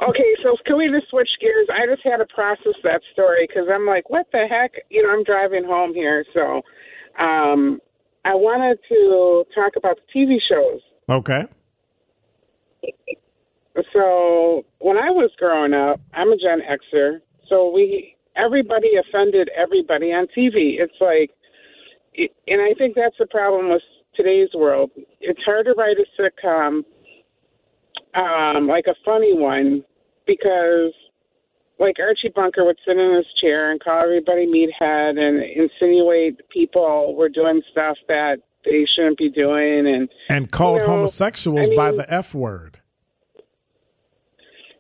okay, 0.09 0.35
so 0.43 0.57
can 0.67 0.79
we 0.79 0.89
just 0.89 1.11
switch 1.11 1.29
gears? 1.41 1.69
I 1.73 1.87
just 1.87 2.03
had 2.03 2.17
to 2.17 2.27
process 2.35 2.75
that 2.85 3.03
story 3.12 3.47
because 3.47 3.69
I'm 3.73 3.87
like, 3.87 4.11
what 4.11 4.27
the 4.33 4.47
heck? 4.49 4.73
You 4.91 5.03
know, 5.03 5.11
I'm 5.11 5.23
driving 5.23 5.65
home 5.65 5.95
here, 5.95 6.25
so 6.37 6.62
um, 7.21 7.81
I 8.25 8.35
wanted 8.35 8.79
to 8.89 9.45
talk 9.55 9.73
about 9.77 9.99
the 9.99 10.19
TV 10.19 10.39
shows. 10.51 10.81
Okay. 11.09 11.45
So 13.95 14.65
when 14.79 14.99
I 14.99 15.11
was 15.11 15.31
growing 15.39 15.73
up, 15.73 16.01
I'm 16.12 16.33
a 16.33 16.37
Gen 16.37 16.61
Xer, 16.61 17.21
so 17.49 17.70
we 17.72 18.16
everybody 18.37 18.92
offended 18.96 19.50
everybody 19.56 20.12
on 20.12 20.26
TV. 20.37 20.80
It's 20.80 20.94
like, 21.00 21.30
and 22.46 22.61
I 22.61 22.75
think 22.75 22.94
that's 22.94 23.16
the 23.18 23.26
problem 23.26 23.70
with 23.70 23.82
today's 24.14 24.50
world. 24.54 24.90
It's 25.20 25.42
hard 25.44 25.66
to 25.66 25.72
write 25.72 25.96
a 25.96 26.06
sitcom, 26.20 26.84
um, 28.14 28.68
like 28.68 28.87
a 28.87 28.94
funny 29.04 29.34
one, 29.34 29.84
because 30.26 30.92
like 31.78 31.96
Archie 31.99 32.32
Bunker 32.34 32.64
would 32.64 32.78
sit 32.87 32.96
in 32.96 33.14
his 33.16 33.26
chair 33.40 33.70
and 33.70 33.82
call 33.82 34.02
everybody 34.02 34.46
meathead 34.46 35.18
and 35.18 35.42
insinuate 35.42 36.49
people 36.50 37.14
were 37.16 37.28
doing 37.28 37.62
stuff 37.70 37.96
that 38.08 38.38
they 38.64 38.87
shouldn't 38.94 39.18
be 39.18 39.28
doing, 39.28 39.87
and 39.88 40.08
And 40.28 40.50
called 40.50 40.78
know, 40.78 40.87
homosexuals 40.87 41.70
I 41.70 41.75
by 41.75 41.90
the 41.92 42.12
F 42.12 42.34
word. 42.34 42.80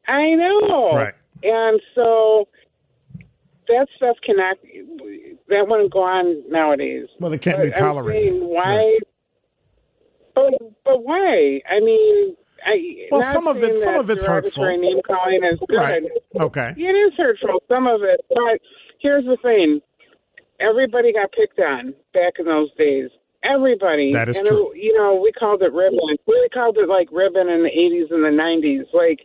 I 0.06 0.34
know. 0.34 0.92
Right. 0.94 1.14
And 1.42 1.80
so 1.94 2.48
that 3.68 3.86
stuff 3.96 4.16
cannot 4.24 4.56
that 5.48 5.66
wouldn't 5.68 5.92
go 5.92 6.02
on 6.02 6.42
nowadays. 6.50 7.06
Well, 7.20 7.32
it 7.32 7.42
can't 7.42 7.58
But 7.58 7.64
be 7.64 7.70
tolerated. 7.70 8.30
saying 8.32 8.40
why 8.44 8.98
but 10.34 10.52
but 10.84 11.02
why? 11.04 11.60
I 11.70 11.80
mean 11.80 12.36
I 12.64 13.06
Well, 13.10 13.22
some 13.22 13.46
of 13.48 13.62
it- 13.62 13.76
some 13.78 13.96
of 13.96 14.08
it's 14.10 14.24
hurtful. 14.24 14.64
Name 14.64 15.00
calling 15.06 15.42
is 15.44 15.58
good. 15.68 15.76
Right. 15.76 16.02
Okay. 16.38 16.74
It 16.76 16.82
is 16.82 17.12
hurtful, 17.16 17.62
some 17.70 17.86
of 17.86 18.02
it. 18.02 18.20
But 18.34 18.60
here's 19.00 19.24
the 19.24 19.36
thing. 19.42 19.80
Everybody 20.60 21.12
got 21.12 21.32
picked 21.32 21.58
on 21.58 21.92
back 22.14 22.34
in 22.38 22.44
those 22.46 22.72
days. 22.78 23.10
Everybody. 23.42 24.12
That 24.12 24.28
is 24.28 24.36
and 24.36 24.46
true. 24.46 24.70
It, 24.72 24.78
you 24.84 24.96
know, 24.96 25.16
we 25.16 25.32
called 25.32 25.60
it 25.62 25.72
ribbon. 25.72 25.98
We 26.28 26.48
called 26.54 26.78
it 26.78 26.88
like 26.88 27.08
ribbon 27.10 27.48
in 27.48 27.64
the 27.64 27.70
80s 27.70 28.12
and 28.14 28.22
the 28.24 28.28
90s. 28.30 28.84
Like, 28.94 29.18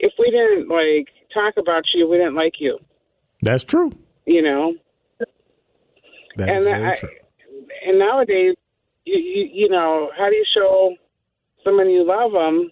if 0.00 0.12
we 0.18 0.28
didn't, 0.32 0.68
like, 0.68 1.06
talk 1.32 1.54
about 1.58 1.84
you, 1.94 2.08
we 2.08 2.16
didn't 2.18 2.34
like 2.36 2.54
you, 2.58 2.78
That's 3.42 3.64
true. 3.64 3.92
you 4.26 4.42
know? 4.42 4.74
That 6.36 6.48
and 6.48 6.64
very 6.64 6.86
I, 6.92 6.94
true. 6.96 7.08
and 7.86 7.98
nowadays, 7.98 8.54
you, 9.04 9.18
you 9.18 9.50
you 9.52 9.68
know, 9.68 10.10
how 10.16 10.26
do 10.28 10.34
you 10.36 10.44
show 10.56 10.94
someone 11.64 11.90
you 11.90 12.04
love 12.06 12.32
them 12.32 12.70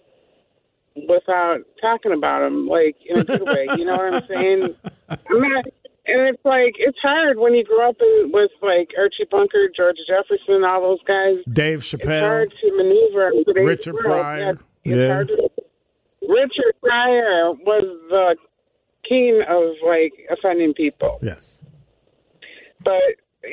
without 1.07 1.59
talking 1.81 2.13
about 2.13 2.39
them, 2.41 2.67
like 2.67 2.95
in 3.05 3.19
a 3.19 3.23
good 3.23 3.41
way? 3.45 3.67
You 3.77 3.85
know 3.85 3.97
what 3.97 4.13
I'm 4.13 4.27
saying? 4.27 4.75
I'm 5.09 5.41
not, 5.41 5.65
and 6.07 6.21
it's 6.29 6.43
like 6.45 6.73
it's 6.79 6.97
hard 7.03 7.37
when 7.37 7.53
you 7.53 7.63
grow 7.65 7.89
up 7.89 7.97
in, 8.01 8.31
with 8.33 8.51
like 8.61 8.89
Archie 8.97 9.25
Bunker, 9.29 9.67
George 9.75 9.97
Jefferson, 10.07 10.63
all 10.63 10.81
those 10.81 11.03
guys. 11.05 11.35
Dave 11.51 11.79
It's 11.79 11.91
Chappelle. 11.91 12.21
hard 12.21 12.53
to 12.61 12.77
maneuver. 12.77 13.31
Richard 13.65 13.93
world. 13.93 14.05
Pryor. 14.05 14.57
Yeah, 14.85 14.95
Yeah. 14.95 15.23
Richard 16.27 16.73
Pryor 16.81 17.51
was 17.65 17.83
the 18.09 18.35
king 19.09 19.41
of 19.47 19.75
like 19.85 20.13
offending 20.29 20.73
people. 20.73 21.19
Yes. 21.21 21.63
But 22.83 23.01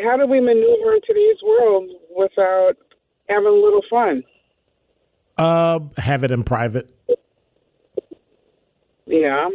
how 0.05 0.17
do 0.17 0.27
we 0.27 0.41
maneuver 0.41 0.95
in 0.95 1.01
today's 1.07 1.43
world 1.43 1.89
without 2.17 2.75
having 3.29 3.47
a 3.49 3.51
little 3.51 3.83
fun? 3.89 4.23
Uh, 5.39 5.81
have 5.99 6.23
it 6.25 6.31
in 6.31 6.45
private. 6.45 6.91
Yeah. 9.07 9.49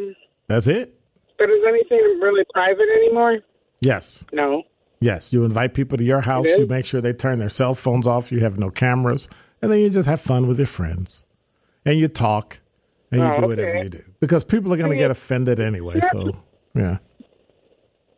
That's 0.47 0.67
it. 0.67 0.97
But 1.37 1.49
is 1.49 1.63
anything 1.67 1.99
really 2.21 2.43
private 2.53 2.87
anymore? 2.97 3.39
Yes. 3.79 4.23
No. 4.31 4.63
Yes. 4.99 5.33
You 5.33 5.43
invite 5.43 5.73
people 5.73 5.97
to 5.97 6.03
your 6.03 6.21
house. 6.21 6.45
You 6.47 6.67
make 6.67 6.85
sure 6.85 7.01
they 7.01 7.13
turn 7.13 7.39
their 7.39 7.49
cell 7.49 7.73
phones 7.73 8.05
off. 8.07 8.31
You 8.31 8.41
have 8.41 8.59
no 8.59 8.69
cameras, 8.69 9.27
and 9.61 9.71
then 9.71 9.79
you 9.79 9.89
just 9.89 10.07
have 10.07 10.21
fun 10.21 10.47
with 10.47 10.59
your 10.59 10.67
friends, 10.67 11.23
and 11.85 11.97
you 11.97 12.07
talk, 12.07 12.59
and 13.11 13.21
you 13.21 13.27
Oh, 13.27 13.41
do 13.41 13.47
whatever 13.47 13.69
okay. 13.69 13.83
you 13.83 13.89
do 13.89 14.03
because 14.21 14.45
people 14.45 14.71
are 14.73 14.77
going 14.77 14.91
to 14.91 14.95
get 14.95 15.11
offended 15.11 15.59
anyway. 15.59 15.99
So, 16.11 16.31
yeah. 16.73 16.99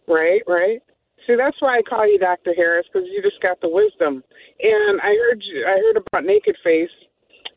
Right, 0.07 0.41
right. 0.47 0.79
See, 1.25 1.35
that's 1.35 1.55
why 1.61 1.77
I 1.77 1.81
call 1.81 2.05
you 2.05 2.19
Dr. 2.19 2.53
Harris 2.55 2.85
because 2.91 3.07
you 3.09 3.21
just 3.21 3.41
got 3.41 3.59
the 3.61 3.69
wisdom. 3.69 4.23
And 4.61 5.01
I 5.01 5.15
heard 5.15 5.41
you, 5.41 5.65
I 5.65 5.71
heard 5.71 5.97
about 5.97 6.25
Naked 6.25 6.57
Face, 6.63 6.89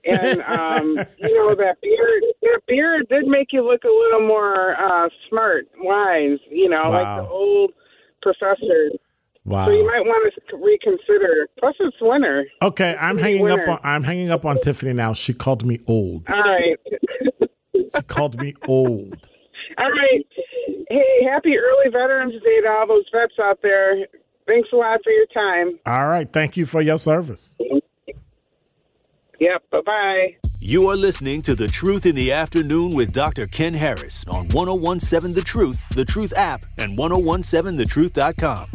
and 0.05 0.41
um, 0.43 0.89
you 1.19 1.35
know 1.35 1.55
that 1.55 1.81
beard. 1.83 2.23
That 2.43 2.61
beard 2.69 3.09
did 3.09 3.27
make 3.27 3.49
you 3.53 3.63
look 3.63 3.83
a 3.85 3.89
little 3.89 4.27
more 4.27 4.77
uh, 4.81 5.09
smart, 5.29 5.67
wise. 5.79 6.39
You 6.49 6.69
know, 6.69 6.89
like 6.89 7.23
the 7.23 7.29
old 7.29 7.73
professors. 8.23 8.93
Wow. 9.45 9.67
So 9.67 9.73
you 9.73 9.87
might 9.87 10.01
want 10.01 10.35
to 10.49 10.57
reconsider. 10.57 11.49
Plus, 11.59 11.75
it's 11.81 11.97
winter. 12.01 12.47
Okay, 12.63 12.97
I'm 13.01 13.19
hanging 13.19 13.51
up 13.51 13.69
on 13.69 13.81
I'm 13.83 14.05
hanging 14.05 14.31
up 14.31 14.45
on 14.45 14.61
Tiffany 14.61 14.93
now. 14.93 15.13
She 15.13 15.35
called 15.35 15.65
me 15.65 15.81
old. 15.87 16.29
All 16.29 16.41
right. 16.41 16.79
She 17.95 18.03
called 18.03 18.41
me 18.41 18.55
old. 18.69 19.29
All 19.79 19.91
right. 19.91 20.27
Hey, 20.89 21.25
happy 21.25 21.57
early 21.59 21.91
Veterans 21.91 22.35
Day 22.45 22.61
to 22.63 22.69
all 22.69 22.87
those 22.87 23.05
vets 23.13 23.35
out 23.43 23.61
there. 23.63 24.07
Thanks 24.47 24.69
a 24.73 24.77
lot 24.77 25.01
for 25.03 25.11
your 25.11 25.27
time. 25.27 25.79
All 25.87 26.07
right, 26.09 26.33
thank 26.33 26.57
you 26.57 26.67
for 26.67 26.81
your 26.81 26.99
service. 26.99 27.57
Yep. 29.39 29.71
Bye 29.71 29.81
bye. 29.85 30.37
You 30.61 30.89
are 30.89 30.97
listening 30.97 31.43
to 31.43 31.55
The 31.55 31.69
Truth 31.69 32.07
in 32.07 32.15
the 32.15 32.33
Afternoon 32.33 32.95
with 32.95 33.13
Dr. 33.13 33.47
Ken 33.47 33.75
Harris 33.75 34.25
on 34.29 34.49
1017 34.49 35.35
The 35.35 35.43
Truth, 35.43 35.85
The 35.91 36.05
Truth 36.05 36.33
app, 36.37 36.65
and 36.79 36.97
1017thetruth.com. 36.97 38.71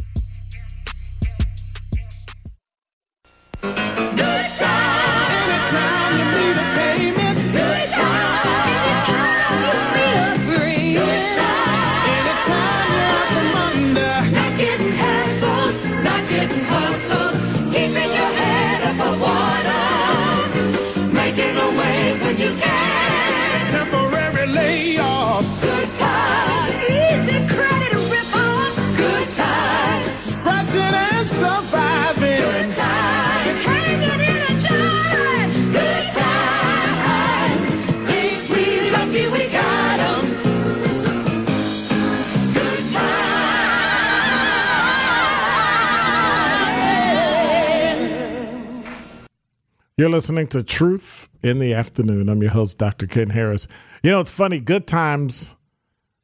You're 50.01 50.09
listening 50.09 50.47
to 50.47 50.63
Truth 50.63 51.29
in 51.43 51.59
the 51.59 51.75
Afternoon. 51.75 52.27
I'm 52.27 52.41
your 52.41 52.49
host, 52.49 52.79
Dr. 52.79 53.05
Ken 53.05 53.29
Harris. 53.29 53.67
You 54.01 54.09
know, 54.09 54.19
it's 54.19 54.31
funny. 54.31 54.59
Good 54.59 54.87
Times 54.87 55.55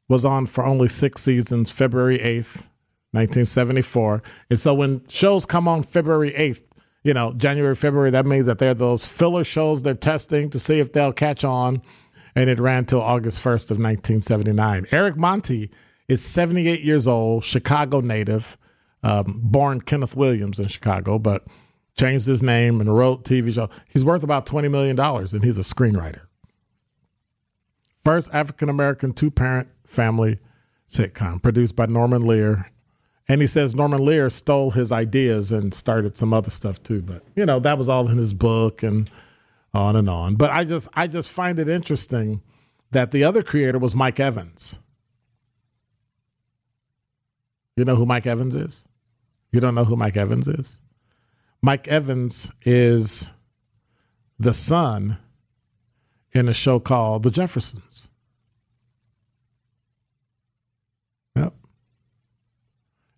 was 0.08 0.24
on 0.24 0.46
for 0.46 0.66
only 0.66 0.88
six 0.88 1.22
seasons, 1.22 1.70
February 1.70 2.18
8th, 2.18 2.66
1974. 3.12 4.20
And 4.50 4.58
so 4.58 4.74
when 4.74 5.06
shows 5.06 5.46
come 5.46 5.68
on 5.68 5.84
February 5.84 6.32
8th, 6.32 6.62
you 7.04 7.14
know, 7.14 7.32
January, 7.34 7.76
February, 7.76 8.10
that 8.10 8.26
means 8.26 8.46
that 8.46 8.58
they're 8.58 8.74
those 8.74 9.06
filler 9.06 9.44
shows 9.44 9.84
they're 9.84 9.94
testing 9.94 10.50
to 10.50 10.58
see 10.58 10.80
if 10.80 10.92
they'll 10.92 11.12
catch 11.12 11.44
on. 11.44 11.80
And 12.34 12.50
it 12.50 12.58
ran 12.58 12.84
till 12.84 13.00
August 13.00 13.38
1st 13.38 13.70
of 13.70 13.78
1979. 13.78 14.86
Eric 14.90 15.16
Monte 15.16 15.70
is 16.08 16.20
78 16.20 16.80
years 16.80 17.06
old, 17.06 17.44
Chicago 17.44 18.00
native, 18.00 18.58
um, 19.04 19.38
born 19.40 19.82
Kenneth 19.82 20.16
Williams 20.16 20.58
in 20.58 20.66
Chicago, 20.66 21.20
but 21.20 21.46
changed 21.98 22.26
his 22.26 22.42
name 22.42 22.80
and 22.80 22.94
wrote 22.94 23.24
TV 23.24 23.52
show. 23.52 23.68
He's 23.88 24.04
worth 24.04 24.22
about 24.22 24.46
$20 24.46 24.70
million 24.70 24.98
and 24.98 25.44
he's 25.44 25.58
a 25.58 25.62
screenwriter. 25.62 26.22
First 28.04 28.32
African 28.32 28.68
American 28.68 29.12
two 29.12 29.30
parent 29.30 29.68
family 29.84 30.38
sitcom 30.88 31.42
produced 31.42 31.76
by 31.76 31.86
Norman 31.86 32.22
Lear. 32.22 32.70
And 33.30 33.42
he 33.42 33.46
says 33.46 33.74
Norman 33.74 34.02
Lear 34.02 34.30
stole 34.30 34.70
his 34.70 34.90
ideas 34.90 35.52
and 35.52 35.74
started 35.74 36.16
some 36.16 36.32
other 36.32 36.48
stuff 36.50 36.82
too. 36.82 37.02
But 37.02 37.22
you 37.36 37.44
know, 37.44 37.58
that 37.60 37.76
was 37.76 37.88
all 37.88 38.08
in 38.08 38.16
his 38.16 38.32
book 38.32 38.82
and 38.82 39.10
on 39.74 39.96
and 39.96 40.08
on. 40.08 40.36
But 40.36 40.50
I 40.50 40.64
just 40.64 40.88
I 40.94 41.06
just 41.06 41.28
find 41.28 41.58
it 41.58 41.68
interesting 41.68 42.40
that 42.90 43.10
the 43.10 43.24
other 43.24 43.42
creator 43.42 43.78
was 43.78 43.94
Mike 43.94 44.18
Evans. 44.18 44.78
You 47.76 47.84
know 47.84 47.96
who 47.96 48.06
Mike 48.06 48.26
Evans 48.26 48.54
is? 48.54 48.88
You 49.52 49.60
don't 49.60 49.74
know 49.74 49.84
who 49.84 49.96
Mike 49.96 50.16
Evans 50.16 50.48
is? 50.48 50.80
Mike 51.62 51.88
Evans 51.88 52.52
is 52.62 53.32
the 54.38 54.54
son 54.54 55.18
in 56.32 56.48
a 56.48 56.54
show 56.54 56.78
called 56.78 57.24
The 57.24 57.30
Jeffersons. 57.30 58.10
Yep. 61.34 61.54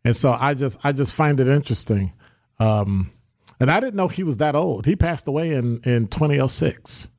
And 0.04 0.16
so 0.16 0.32
I 0.32 0.54
just 0.54 0.84
I 0.84 0.92
just 0.92 1.14
find 1.14 1.38
it 1.40 1.48
interesting. 1.48 2.12
Um, 2.58 3.10
and 3.58 3.70
I 3.70 3.80
didn't 3.80 3.96
know 3.96 4.08
he 4.08 4.22
was 4.22 4.38
that 4.38 4.54
old. 4.54 4.86
He 4.86 4.96
passed 4.96 5.28
away 5.28 5.52
in 5.52 5.80
in 5.84 6.08
2006. 6.08 7.10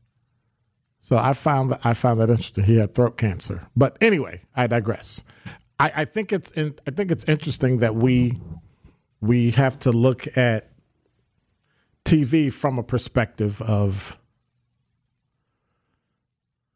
So 0.99 1.17
I 1.17 1.33
found 1.33 1.71
that 1.71 1.85
I 1.85 1.93
found 1.93 2.19
that 2.19 2.29
interesting. 2.29 2.63
He 2.63 2.77
had 2.77 2.95
throat 2.95 3.17
cancer. 3.17 3.67
But 3.75 3.97
anyway, 4.01 4.41
I 4.55 4.67
digress. 4.67 5.23
I, 5.79 5.91
I 5.97 6.05
think 6.05 6.31
it's 6.31 6.51
in, 6.51 6.75
I 6.87 6.91
think 6.91 7.11
it's 7.11 7.25
interesting 7.25 7.79
that 7.79 7.95
we 7.95 8.39
we 9.19 9.51
have 9.51 9.77
to 9.79 9.91
look 9.91 10.37
at 10.37 10.70
TV 12.05 12.51
from 12.51 12.77
a 12.77 12.83
perspective 12.83 13.61
of 13.61 14.17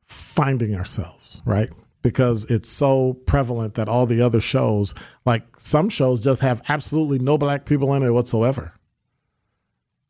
finding 0.05 0.75
ourselves, 0.75 1.41
right? 1.45 1.69
Because 2.01 2.45
it's 2.51 2.69
so 2.69 3.13
prevalent 3.25 3.75
that 3.75 3.89
all 3.89 4.05
the 4.05 4.21
other 4.21 4.39
shows, 4.39 4.93
like 5.25 5.43
some 5.57 5.89
shows, 5.89 6.19
just 6.19 6.41
have 6.41 6.61
absolutely 6.69 7.19
no 7.19 7.37
black 7.37 7.65
people 7.65 7.93
in 7.93 8.03
it 8.03 8.11
whatsoever. 8.11 8.73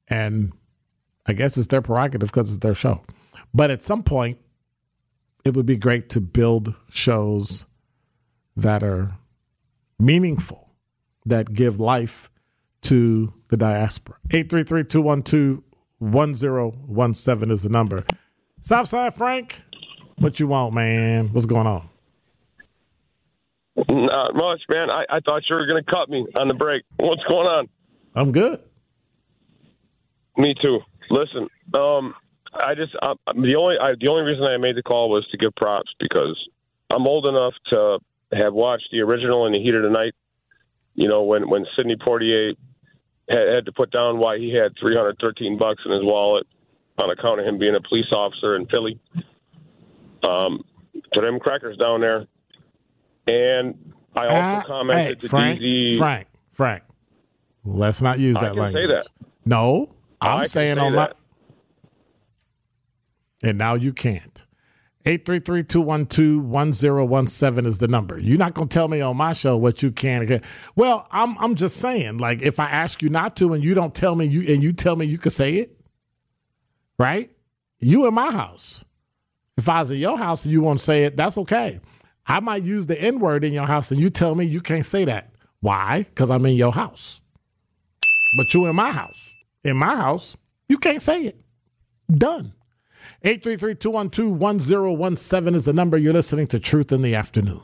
And 0.07 0.51
I 1.25 1.33
guess 1.33 1.57
it's 1.57 1.67
their 1.67 1.81
prerogative 1.81 2.29
because 2.29 2.49
it's 2.49 2.59
their 2.59 2.75
show. 2.75 3.03
But 3.53 3.71
at 3.71 3.81
some 3.81 4.03
point, 4.03 4.39
it 5.43 5.55
would 5.55 5.65
be 5.65 5.77
great 5.77 6.09
to 6.09 6.21
build 6.21 6.73
shows 6.89 7.65
that 8.55 8.83
are 8.83 9.15
meaningful, 9.99 10.71
that 11.25 11.53
give 11.53 11.79
life 11.79 12.31
to 12.81 13.33
the 13.57 13.65
diaspora. 13.65 14.17
833 14.31 14.83
212 14.83 15.63
1017 15.99 17.51
is 17.51 17.63
the 17.63 17.69
number. 17.69 18.03
Southside 18.61 19.13
Frank, 19.13 19.63
what 20.17 20.39
you 20.39 20.47
want, 20.47 20.73
man? 20.73 21.29
What's 21.31 21.45
going 21.45 21.67
on? 21.67 21.89
Not 23.89 24.35
much, 24.35 24.61
man. 24.69 24.89
I, 24.89 25.03
I 25.09 25.19
thought 25.19 25.43
you 25.49 25.55
were 25.55 25.67
going 25.67 25.83
to 25.83 25.91
cut 25.91 26.09
me 26.09 26.25
on 26.39 26.47
the 26.47 26.53
break. 26.53 26.83
What's 26.97 27.23
going 27.29 27.47
on? 27.47 27.67
I'm 28.15 28.31
good. 28.31 28.61
Me 30.37 30.55
too. 30.61 30.79
Listen, 31.09 31.47
um, 31.73 32.13
I 32.53 32.73
just 32.75 32.95
uh, 33.01 33.15
the 33.27 33.55
only 33.57 33.75
I, 33.79 33.93
the 33.99 34.09
only 34.09 34.23
reason 34.23 34.45
I 34.45 34.57
made 34.57 34.75
the 34.75 34.83
call 34.83 35.09
was 35.09 35.27
to 35.31 35.37
give 35.37 35.53
props 35.55 35.91
because 35.99 36.37
I'm 36.89 37.05
old 37.05 37.27
enough 37.27 37.53
to 37.71 37.99
have 38.33 38.53
watched 38.53 38.87
the 38.91 39.01
original 39.01 39.45
in 39.45 39.53
the 39.53 39.59
heat 39.59 39.75
of 39.75 39.83
the 39.83 39.89
night. 39.89 40.13
You 40.93 41.09
know 41.09 41.23
when 41.23 41.49
when 41.49 41.65
Sidney 41.75 41.95
Poitier 41.95 42.55
had, 43.29 43.47
had 43.55 43.65
to 43.65 43.71
put 43.71 43.91
down 43.91 44.17
why 44.19 44.37
he 44.37 44.51
had 44.53 44.73
313 44.79 45.57
bucks 45.57 45.81
in 45.85 45.91
his 45.91 46.03
wallet 46.03 46.45
on 47.01 47.09
account 47.09 47.39
of 47.39 47.45
him 47.45 47.57
being 47.57 47.75
a 47.75 47.81
police 47.81 48.11
officer 48.11 48.55
in 48.55 48.65
Philly. 48.67 48.99
Um, 50.23 50.63
to 51.13 51.21
them 51.21 51.39
crackers 51.39 51.77
down 51.77 52.01
there, 52.01 52.25
and 53.27 53.93
I 54.15 54.25
also 54.27 54.37
Uh, 54.39 54.63
commented 54.63 55.07
hey, 55.07 55.15
to 55.21 55.27
Frank, 55.29 55.59
DZ. 55.61 55.97
Frank, 55.97 56.27
Frank. 56.51 56.83
Let's 57.63 58.01
not 58.01 58.17
use 58.17 58.37
I 58.37 58.45
that 58.45 58.55
language. 58.55 58.89
that. 58.89 59.07
No, 59.45 59.93
I'm 60.21 60.45
saying 60.45 60.77
say 60.77 60.81
on 60.81 60.93
my 60.93 61.11
and 63.43 63.57
now 63.57 63.75
you 63.75 63.93
can't. 63.93 64.45
833-212-1017 65.05 67.65
is 67.67 67.77
the 67.77 67.87
number. 67.87 68.17
You're 68.17 68.39
not 68.39 68.55
going 68.55 68.67
to 68.67 68.73
tell 68.73 68.87
me 68.87 69.01
on 69.01 69.17
my 69.17 69.33
show 69.33 69.55
what 69.55 69.83
you 69.83 69.91
can 69.91 70.21
and 70.21 70.29
can't. 70.29 70.43
Well, 70.75 71.07
I'm 71.11 71.37
I'm 71.37 71.53
just 71.53 71.77
saying 71.77 72.17
like 72.17 72.41
if 72.41 72.59
I 72.59 72.65
ask 72.65 73.03
you 73.03 73.09
not 73.09 73.35
to 73.37 73.53
and 73.53 73.63
you 73.63 73.75
don't 73.75 73.93
tell 73.93 74.15
me 74.15 74.25
you 74.25 74.51
and 74.51 74.63
you 74.63 74.73
tell 74.73 74.95
me 74.95 75.05
you 75.05 75.19
could 75.19 75.33
say 75.33 75.57
it, 75.57 75.79
right? 76.97 77.29
You 77.79 78.07
in 78.07 78.15
my 78.15 78.31
house. 78.31 78.83
If 79.57 79.69
I 79.69 79.81
was 79.81 79.91
in 79.91 79.97
your 79.97 80.17
house 80.17 80.43
and 80.43 80.51
you 80.51 80.61
won't 80.61 80.81
say 80.81 81.05
it, 81.05 81.15
that's 81.15 81.37
okay. 81.37 81.79
I 82.25 82.39
might 82.39 82.63
use 82.63 82.87
the 82.87 82.99
N 82.99 83.19
word 83.19 83.43
in 83.43 83.53
your 83.53 83.67
house 83.67 83.91
and 83.91 83.99
you 83.99 84.09
tell 84.09 84.33
me 84.33 84.45
you 84.45 84.59
can't 84.59 84.85
say 84.85 85.05
that. 85.05 85.29
Why? 85.59 86.07
Because 86.09 86.31
I'm 86.31 86.47
in 86.47 86.55
your 86.55 86.73
house. 86.73 87.21
But 88.37 88.51
you 88.53 88.65
in 88.65 88.75
my 88.75 88.91
house. 88.91 89.33
In 89.63 89.77
my 89.77 89.95
house, 89.95 90.35
you 90.67 90.79
can't 90.79 91.01
say 91.01 91.25
it. 91.25 91.41
Done. 92.11 92.53
833-212-1017 93.25 95.55
is 95.55 95.65
the 95.65 95.73
number 95.73 95.97
you're 95.97 96.13
listening 96.13 96.45
to 96.45 96.59
Truth 96.59 96.91
in 96.91 97.01
the 97.01 97.15
Afternoon. 97.15 97.61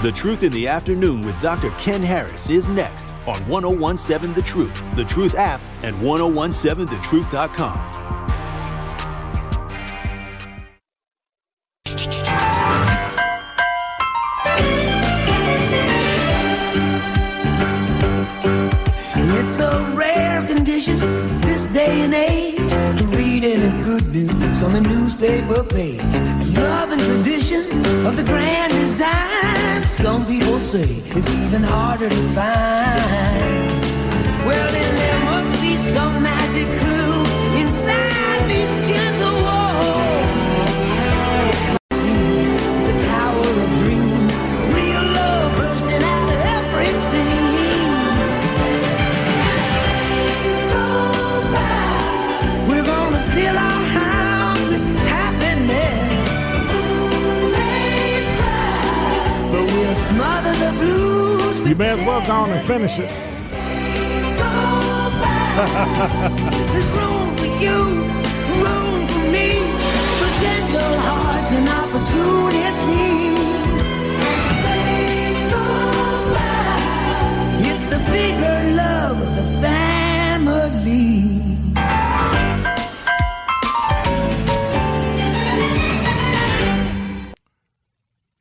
The 0.00 0.10
Truth 0.10 0.42
in 0.42 0.50
the 0.52 0.66
Afternoon 0.66 1.20
with 1.20 1.38
Dr. 1.38 1.68
Ken 1.72 2.02
Harris 2.02 2.48
is 2.48 2.66
next 2.66 3.12
on 3.26 3.36
1017 3.46 4.32
The 4.32 4.40
Truth, 4.40 4.96
The 4.96 5.04
Truth 5.04 5.34
app, 5.34 5.60
and 5.82 5.94
1017thetruth.com. 5.98 8.11
on 24.62 24.72
the 24.72 24.80
newspaper 24.80 25.64
page. 25.64 26.00
Love 26.56 26.92
and 26.92 27.00
tradition 27.00 27.60
of 28.06 28.16
the 28.16 28.22
grand 28.24 28.72
design, 28.72 29.82
some 29.82 30.24
people 30.24 30.60
say 30.60 30.86
it's 31.16 31.28
even 31.42 31.62
harder 31.62 32.08
to 32.08 32.22
find. 32.36 33.70
Well, 34.46 34.72
then 34.72 34.96
there 34.96 35.20
must 35.30 35.60
be 35.60 35.76
some 35.76 36.22
magic 36.22 36.66
clue 36.80 37.11
on 62.42 62.50
and 62.50 62.66
finish 62.66 62.98
it. 62.98 63.08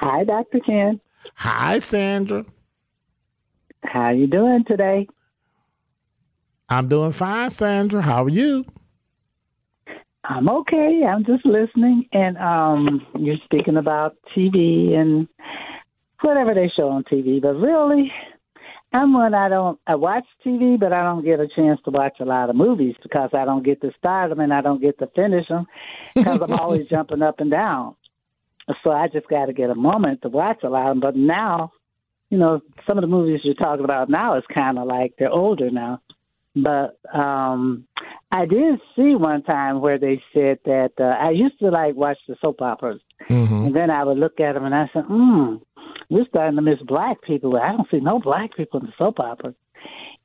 Hi, 0.00 0.24
Dr. 0.24 0.60
Ken. 0.60 0.98
Hi, 1.34 1.78
Sandra. 1.78 2.46
How 3.84 4.12
you 4.12 4.26
doing 4.26 4.64
today? 4.66 5.06
I'm 6.70 6.88
doing 6.88 7.12
fine, 7.12 7.50
Sandra. 7.50 8.00
How 8.00 8.24
are 8.24 8.30
you? 8.30 8.64
I'm 10.24 10.48
okay. 10.48 11.02
I'm 11.06 11.26
just 11.26 11.44
listening. 11.44 12.08
And 12.12 12.38
um, 12.38 13.06
you're 13.18 13.36
speaking 13.44 13.76
about 13.76 14.16
TV 14.34 14.94
and 14.94 15.28
whatever 16.22 16.54
they 16.54 16.70
show 16.74 16.88
on 16.88 17.04
TV. 17.04 17.42
But 17.42 17.56
really, 17.56 18.10
I'm 18.94 19.12
one 19.12 19.34
I 19.34 19.50
don't 19.50 19.78
I 19.86 19.96
watch 19.96 20.24
TV, 20.46 20.80
but 20.80 20.94
I 20.94 21.02
don't 21.02 21.24
get 21.26 21.40
a 21.40 21.48
chance 21.54 21.78
to 21.84 21.90
watch 21.90 22.16
a 22.20 22.24
lot 22.24 22.48
of 22.48 22.56
movies 22.56 22.94
because 23.02 23.30
I 23.34 23.44
don't 23.44 23.64
get 23.64 23.82
to 23.82 23.92
start 23.98 24.30
them 24.30 24.40
and 24.40 24.54
I 24.54 24.62
don't 24.62 24.80
get 24.80 24.98
to 25.00 25.08
finish 25.14 25.46
them 25.48 25.66
because 26.14 26.40
I'm 26.40 26.52
always 26.54 26.86
jumping 26.90 27.22
up 27.22 27.40
and 27.40 27.50
down. 27.50 27.96
So 28.84 28.92
I 28.92 29.08
just 29.08 29.28
got 29.28 29.46
to 29.46 29.52
get 29.52 29.70
a 29.70 29.74
moment 29.74 30.22
to 30.22 30.28
watch 30.28 30.62
a 30.62 30.68
lot 30.68 30.82
of 30.82 30.88
them. 30.88 31.00
But 31.00 31.16
now, 31.16 31.72
you 32.30 32.38
know, 32.38 32.60
some 32.88 32.98
of 32.98 33.02
the 33.02 33.08
movies 33.08 33.40
you're 33.44 33.54
talking 33.54 33.84
about 33.84 34.08
now 34.08 34.36
is 34.36 34.44
kind 34.52 34.78
of 34.78 34.86
like 34.86 35.14
they're 35.18 35.30
older 35.30 35.70
now. 35.70 36.00
But 36.54 36.98
um 37.12 37.86
I 38.32 38.46
did 38.46 38.80
see 38.94 39.14
one 39.16 39.42
time 39.42 39.80
where 39.80 39.98
they 39.98 40.22
said 40.32 40.58
that 40.64 40.92
uh, 41.00 41.04
I 41.04 41.30
used 41.30 41.58
to 41.58 41.70
like 41.70 41.96
watch 41.96 42.18
the 42.28 42.36
soap 42.40 42.62
operas, 42.62 43.00
mm-hmm. 43.28 43.66
and 43.66 43.76
then 43.76 43.90
I 43.90 44.04
would 44.04 44.18
look 44.18 44.38
at 44.38 44.52
them 44.52 44.64
and 44.64 44.74
I 44.74 44.88
said, 44.92 45.04
"Hmm, 45.06 45.56
we're 46.08 46.26
starting 46.28 46.56
to 46.56 46.62
miss 46.62 46.78
black 46.86 47.22
people. 47.22 47.56
I 47.56 47.72
don't 47.72 47.90
see 47.90 47.98
no 47.98 48.20
black 48.20 48.56
people 48.56 48.80
in 48.80 48.86
the 48.86 48.92
soap 48.98 49.18
operas." 49.18 49.56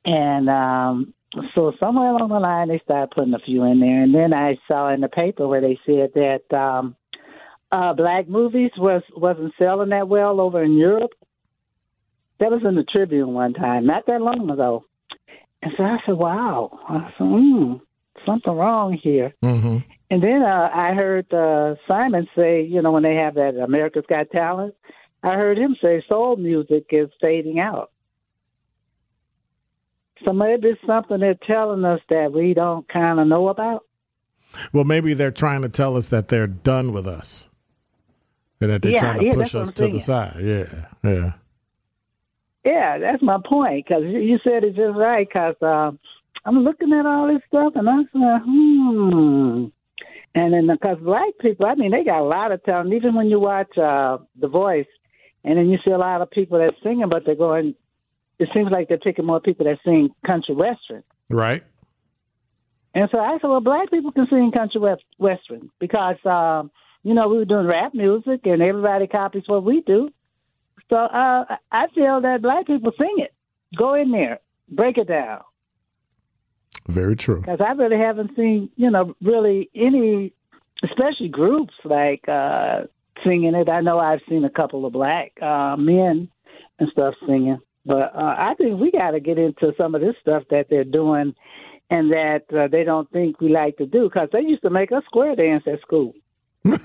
And 0.06 0.50
um 0.50 1.14
so 1.56 1.74
somewhere 1.84 2.10
along 2.10 2.30
the 2.30 2.40
line, 2.40 2.70
they 2.70 2.80
started 2.80 3.12
putting 3.12 3.34
a 3.34 3.40
few 3.40 3.64
in 3.64 3.80
there, 3.80 4.04
and 4.04 4.14
then 4.14 4.34
I 4.34 4.58
saw 4.68 4.94
in 4.94 5.02
the 5.02 5.10
paper 5.10 5.48
where 5.48 5.62
they 5.62 5.80
said 5.86 6.12
that 6.14 6.56
um 6.56 6.96
uh 7.76 7.94
black 7.94 8.28
movies 8.28 8.72
was 8.78 9.04
wasn't 9.16 9.54
selling 9.58 9.90
that 9.90 10.08
well 10.08 10.40
over 10.40 10.64
in 10.64 10.78
Europe. 10.78 11.12
That 12.40 12.52
was 12.52 12.62
in 12.66 12.76
the 12.76 12.84
Tribune 12.84 13.34
one 13.34 13.54
time, 13.54 13.86
not 13.86 14.06
that 14.08 14.22
long 14.22 14.50
ago. 14.50 14.86
And 15.62 15.72
so 15.78 15.84
I 15.84 15.98
said, 16.06 16.16
"Wow!" 16.16 16.80
I 16.88 17.14
said, 17.18 17.26
"Hmm, 17.26 17.74
something 18.26 18.54
wrong 18.54 18.94
here." 19.02 19.34
Mm-hmm. 19.44 19.78
And 20.12 20.24
then 20.24 20.44
uh, 20.44 20.70
I 20.74 20.94
heard 20.94 21.34
uh, 21.34 21.76
Simon 21.88 22.28
say, 22.36 22.62
you 22.64 22.82
know, 22.82 22.92
when 22.92 23.04
they 23.04 23.16
have 23.16 23.36
that 23.36 23.56
America's 23.56 24.06
Got 24.08 24.30
Talent, 24.32 24.76
I 25.24 25.34
heard 25.34 25.58
him 25.58 25.76
say 25.84 26.04
soul 26.08 26.36
music 26.36 26.86
is 26.92 27.10
fading 27.24 27.60
out. 27.60 27.92
So 30.26 30.34
maybe 30.34 30.70
it's 30.70 30.82
something 30.86 31.20
they're 31.20 31.36
telling 31.50 31.84
us 31.84 32.00
that 32.10 32.32
we 32.32 32.54
don't 32.54 32.88
kind 32.88 33.20
of 33.20 33.28
know 33.28 33.50
about. 33.50 33.84
Well, 34.72 34.86
maybe 34.86 35.14
they're 35.14 35.32
trying 35.32 35.64
to 35.64 35.70
tell 35.70 35.98
us 35.98 36.10
that 36.10 36.30
they're 36.30 36.48
done 36.48 36.94
with 36.94 37.08
us, 37.08 37.50
and 38.62 38.72
that 38.72 38.82
they're 38.82 38.94
Yeah, 38.94 39.00
trying 39.00 39.20
to 39.20 39.26
yeah, 39.26 39.34
push 39.34 39.56
us 39.56 39.72
to 39.72 39.88
the 39.88 40.00
side. 40.00 40.36
Yeah, 40.42 40.88
yeah. 41.04 41.34
Yeah, 42.64 42.98
that's 42.98 43.22
my 43.22 43.38
point. 43.46 43.86
Because 43.86 44.04
you 44.04 44.40
said 44.48 44.64
it 44.64 44.76
just 44.76 44.96
right. 44.96 45.28
Because 45.28 45.56
um, 45.62 46.00
I'm 46.46 46.64
looking 46.64 46.92
at 46.94 47.06
all 47.06 47.28
this 47.28 47.42
stuff, 47.48 47.74
and 47.76 47.90
I'm 47.90 48.10
said, 48.12 48.42
hmm. 48.44 49.66
And 50.34 50.54
then 50.54 50.68
because 50.68 50.98
black 51.00 51.38
people, 51.40 51.66
I 51.66 51.76
mean, 51.76 51.92
they 51.92 52.04
got 52.04 52.20
a 52.20 52.24
lot 52.24 52.52
of 52.52 52.64
talent. 52.64 52.94
Even 52.94 53.16
when 53.16 53.28
you 53.28 53.40
watch 53.40 53.78
uh, 53.78 54.18
The 54.40 54.48
Voice, 54.48 54.88
and 55.44 55.58
then 55.58 55.70
you 55.70 55.78
see 55.86 55.92
a 55.92 55.98
lot 55.98 56.22
of 56.22 56.32
people 56.32 56.58
that 56.60 56.74
singing, 56.84 57.08
but 57.10 57.24
they're 57.26 57.36
going. 57.36 57.76
It 58.38 58.50
seems 58.54 58.70
like 58.70 58.90
they're 58.90 58.98
picking 58.98 59.26
more 59.26 59.40
people 59.40 59.66
that 59.66 59.80
sing 59.86 60.10
country 60.26 60.56
western. 60.56 61.04
Right. 61.30 61.64
And 62.94 63.10
so 63.14 63.20
I 63.20 63.38
said, 63.40 63.48
well, 63.48 63.62
black 63.62 63.92
people 63.92 64.12
can 64.12 64.28
sing 64.30 64.52
country 64.52 64.80
west- 64.80 65.04
western 65.18 65.70
because, 65.80 66.16
um, 66.26 66.72
you 67.06 67.14
know, 67.14 67.28
we 67.28 67.38
were 67.38 67.46
doing 67.46 67.68
rap 67.68 67.94
music 67.94 68.42
and 68.46 68.64
everybody 68.64 69.06
copies 69.06 69.44
what 69.46 69.64
we 69.64 69.82
do. 69.82 70.10
So 70.90 70.98
uh, 70.98 71.46
I 71.72 71.88
feel 71.94 72.20
that 72.22 72.42
black 72.42 72.66
people 72.66 72.92
sing 73.00 73.18
it. 73.18 73.32
Go 73.78 73.94
in 73.94 74.12
there, 74.12 74.40
break 74.68 74.98
it 74.98 75.08
down. 75.08 75.42
Very 76.88 77.16
true. 77.16 77.42
Because 77.42 77.62
I 77.62 77.74
really 77.74 77.98
haven't 77.98 78.36
seen, 78.36 78.72
you 78.76 78.90
know, 78.90 79.16
really 79.22 79.70
any, 79.76 80.34
especially 80.84 81.30
groups 81.30 81.76
like 81.84 82.28
uh, 82.28 82.82
singing 83.24 83.54
it. 83.54 83.70
I 83.70 83.82
know 83.82 84.00
I've 84.00 84.22
seen 84.28 84.44
a 84.44 84.50
couple 84.50 84.84
of 84.88 84.94
black 84.94 85.32
uh, 85.44 85.76
men 85.78 86.28
and 86.80 86.90
stuff 86.92 87.14
singing. 87.28 87.60
But 87.86 88.16
uh, 88.16 88.36
I 88.36 88.56
think 88.58 88.80
we 88.80 88.90
got 88.90 89.12
to 89.12 89.20
get 89.20 89.38
into 89.38 89.74
some 89.78 89.94
of 89.94 90.02
this 90.02 90.16
stuff 90.22 90.42
that 90.50 90.68
they're 90.72 90.84
doing 90.84 91.36
and 91.92 92.12
that 92.12 92.46
uh, 92.52 92.68
they 92.68 92.84
don't 92.84 93.10
think 93.12 93.40
we 93.40 93.50
like 93.50 93.78
to 93.78 93.86
do 93.86 94.10
because 94.10 94.30
they 94.34 94.42
used 94.42 94.64
to 94.64 94.72
make 94.72 94.92
us 94.92 95.04
square 95.06 95.36
dance 95.36 95.66
at 95.72 95.82
school. 95.82 96.14
I'm 96.66 96.80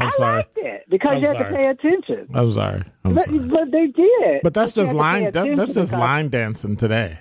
I 0.00 0.10
sorry. 0.16 0.36
liked 0.38 0.58
it 0.58 0.84
because 0.88 1.10
I'm 1.12 1.20
you 1.22 1.26
have 1.28 1.36
sorry. 1.36 1.50
to 1.52 1.56
pay 1.56 1.66
attention. 1.66 2.28
I'm 2.34 2.50
sorry. 2.52 2.82
I'm 3.04 3.14
But, 3.14 3.24
sorry. 3.24 3.38
but 3.38 3.70
they 3.70 3.86
did. 3.86 4.40
But 4.42 4.54
that's 4.54 4.72
just 4.72 4.88
have 4.88 4.96
to 4.96 5.02
pay 5.02 5.22
line. 5.22 5.30
That, 5.32 5.56
that's 5.56 5.74
just 5.74 5.92
line 5.92 6.28
dancing 6.28 6.76
today. 6.76 7.18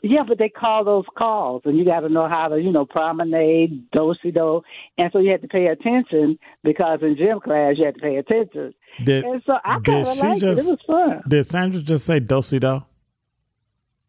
Yeah, 0.00 0.22
but 0.28 0.38
they 0.38 0.48
call 0.48 0.84
those 0.84 1.06
calls, 1.18 1.62
and 1.64 1.76
you 1.76 1.84
got 1.84 2.00
to 2.00 2.08
know 2.08 2.28
how 2.28 2.46
to, 2.48 2.60
you 2.60 2.70
know, 2.70 2.84
promenade, 2.86 3.90
do 3.90 4.14
si 4.22 4.30
do, 4.30 4.62
and 4.96 5.10
so 5.12 5.18
you 5.18 5.32
had 5.32 5.42
to 5.42 5.48
pay 5.48 5.64
attention 5.64 6.38
because 6.62 7.00
in 7.02 7.16
gym 7.16 7.40
class 7.40 7.74
you 7.76 7.84
had 7.84 7.96
to 7.96 8.00
pay 8.00 8.14
attention. 8.16 8.74
Did 9.04 9.24
and 9.24 9.42
so 9.44 9.54
I 9.64 9.80
kind 9.84 10.06
of 10.06 10.16
liked 10.18 10.40
just- 10.40 10.60
it. 10.60 10.66
It 10.66 10.70
was 10.70 10.78
fun. 10.86 11.22
did 11.26 11.44
Sandra 11.46 11.80
just 11.80 12.06
say 12.06 12.20
do-si 12.20 12.60
do? 12.60 12.84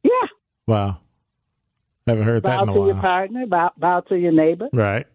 Yeah, 0.04 0.12
Wow. 0.68 1.00
Haven't 2.10 2.26
heard 2.26 2.43
that 2.43 2.58
bow 2.58 2.63
in 2.63 2.69
a 2.69 2.74
to 2.74 2.86
your 2.86 2.95
partner, 2.95 3.45
bow, 3.45 3.72
bow 3.78 4.00
to 4.02 4.17
your 4.17 4.32
neighbor. 4.32 4.69
Right. 4.74 5.06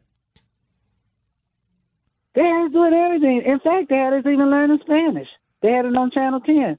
They 2.35 2.43
had 2.43 2.67
us 2.67 2.73
doing 2.73 2.93
everything. 2.95 3.43
In 3.47 3.61
fact, 3.61 3.91
they 3.91 3.99
had 3.99 4.13
us 4.13 4.21
even 4.27 4.51
learning 4.51 4.79
Spanish. 4.83 5.29
They 5.63 5.71
had 5.71 5.85
it 5.85 5.97
on 5.97 6.11
Channel 6.11 6.41
Ten. 6.41 6.79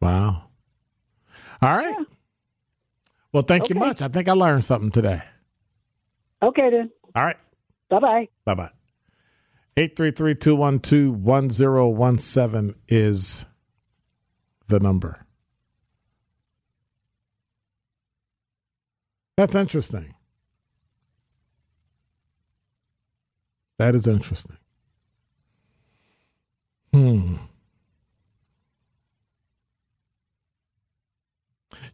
Wow. 0.00 0.44
All 1.62 1.76
right. 1.76 1.96
Well, 3.32 3.42
thank 3.42 3.68
you 3.68 3.76
much. 3.76 4.02
I 4.02 4.08
think 4.08 4.28
I 4.28 4.32
learned 4.32 4.64
something 4.64 4.90
today. 4.90 5.22
Okay 6.42 6.70
then. 6.70 6.90
All 7.14 7.24
right. 7.24 7.36
Bye 7.88 7.98
bye. 7.98 8.28
Bye 8.44 8.54
bye. 8.54 8.70
833 9.76 10.34
212 10.34 11.16
1017 11.16 12.74
is 12.88 13.46
the 14.68 14.80
number. 14.80 15.19
That's 19.36 19.54
interesting. 19.54 20.14
That 23.78 23.94
is 23.94 24.06
interesting. 24.06 24.58
Hmm. 26.92 27.36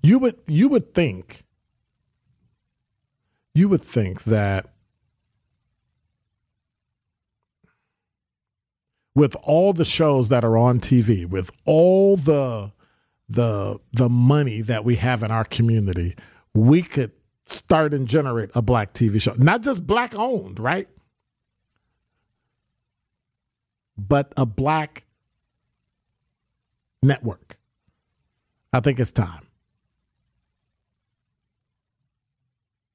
You 0.02 0.18
would 0.18 0.36
you 0.46 0.68
would 0.68 0.94
think 0.94 1.44
you 3.54 3.68
would 3.68 3.84
think 3.84 4.24
that 4.24 4.66
with 9.14 9.34
all 9.42 9.72
the 9.72 9.84
shows 9.84 10.28
that 10.28 10.44
are 10.44 10.58
on 10.58 10.78
TV, 10.78 11.26
with 11.26 11.50
all 11.64 12.16
the 12.16 12.72
the 13.28 13.78
the 13.92 14.08
money 14.08 14.60
that 14.60 14.84
we 14.84 14.96
have 14.96 15.22
in 15.22 15.30
our 15.30 15.44
community, 15.44 16.14
we 16.54 16.82
could 16.82 17.12
start 17.46 17.94
and 17.94 18.06
generate 18.06 18.50
a 18.54 18.62
black 18.62 18.92
TV 18.92 19.20
show. 19.20 19.34
Not 19.38 19.62
just 19.62 19.86
black 19.86 20.14
owned, 20.14 20.58
right? 20.60 20.88
But 23.96 24.32
a 24.36 24.44
black 24.44 25.06
network. 27.02 27.58
I 28.72 28.80
think 28.80 29.00
it's 29.00 29.12
time. 29.12 29.46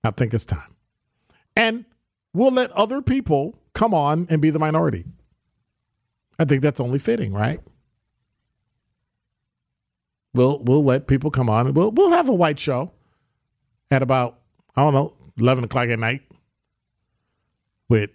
I 0.04 0.12
think 0.12 0.34
it's 0.34 0.46
time. 0.46 0.76
And 1.56 1.86
we'll 2.34 2.52
let 2.52 2.72
other 2.72 3.02
people 3.02 3.60
come 3.74 3.94
on 3.94 4.28
and 4.30 4.42
be 4.42 4.50
the 4.50 4.60
minority. 4.60 5.06
I 6.40 6.46
think 6.46 6.62
that's 6.62 6.80
only 6.80 7.00
fitting, 7.00 7.34
right? 7.34 7.60
We'll 10.34 10.64
we'll 10.64 10.84
let 10.84 11.08
people 11.08 11.30
come 11.30 11.50
on 11.50 11.68
and 11.68 11.76
we'll 11.76 11.92
we'll 11.92 12.12
have 12.12 12.30
a 12.30 12.34
white 12.34 12.60
show 12.60 12.94
at 13.92 14.02
about 14.02 14.40
I 14.75 14.84
don't 14.84 14.93
know 14.93 15.13
eleven 15.38 15.63
o'clock 15.63 15.89
at 15.89 15.99
night 15.99 16.21
with 17.89 18.12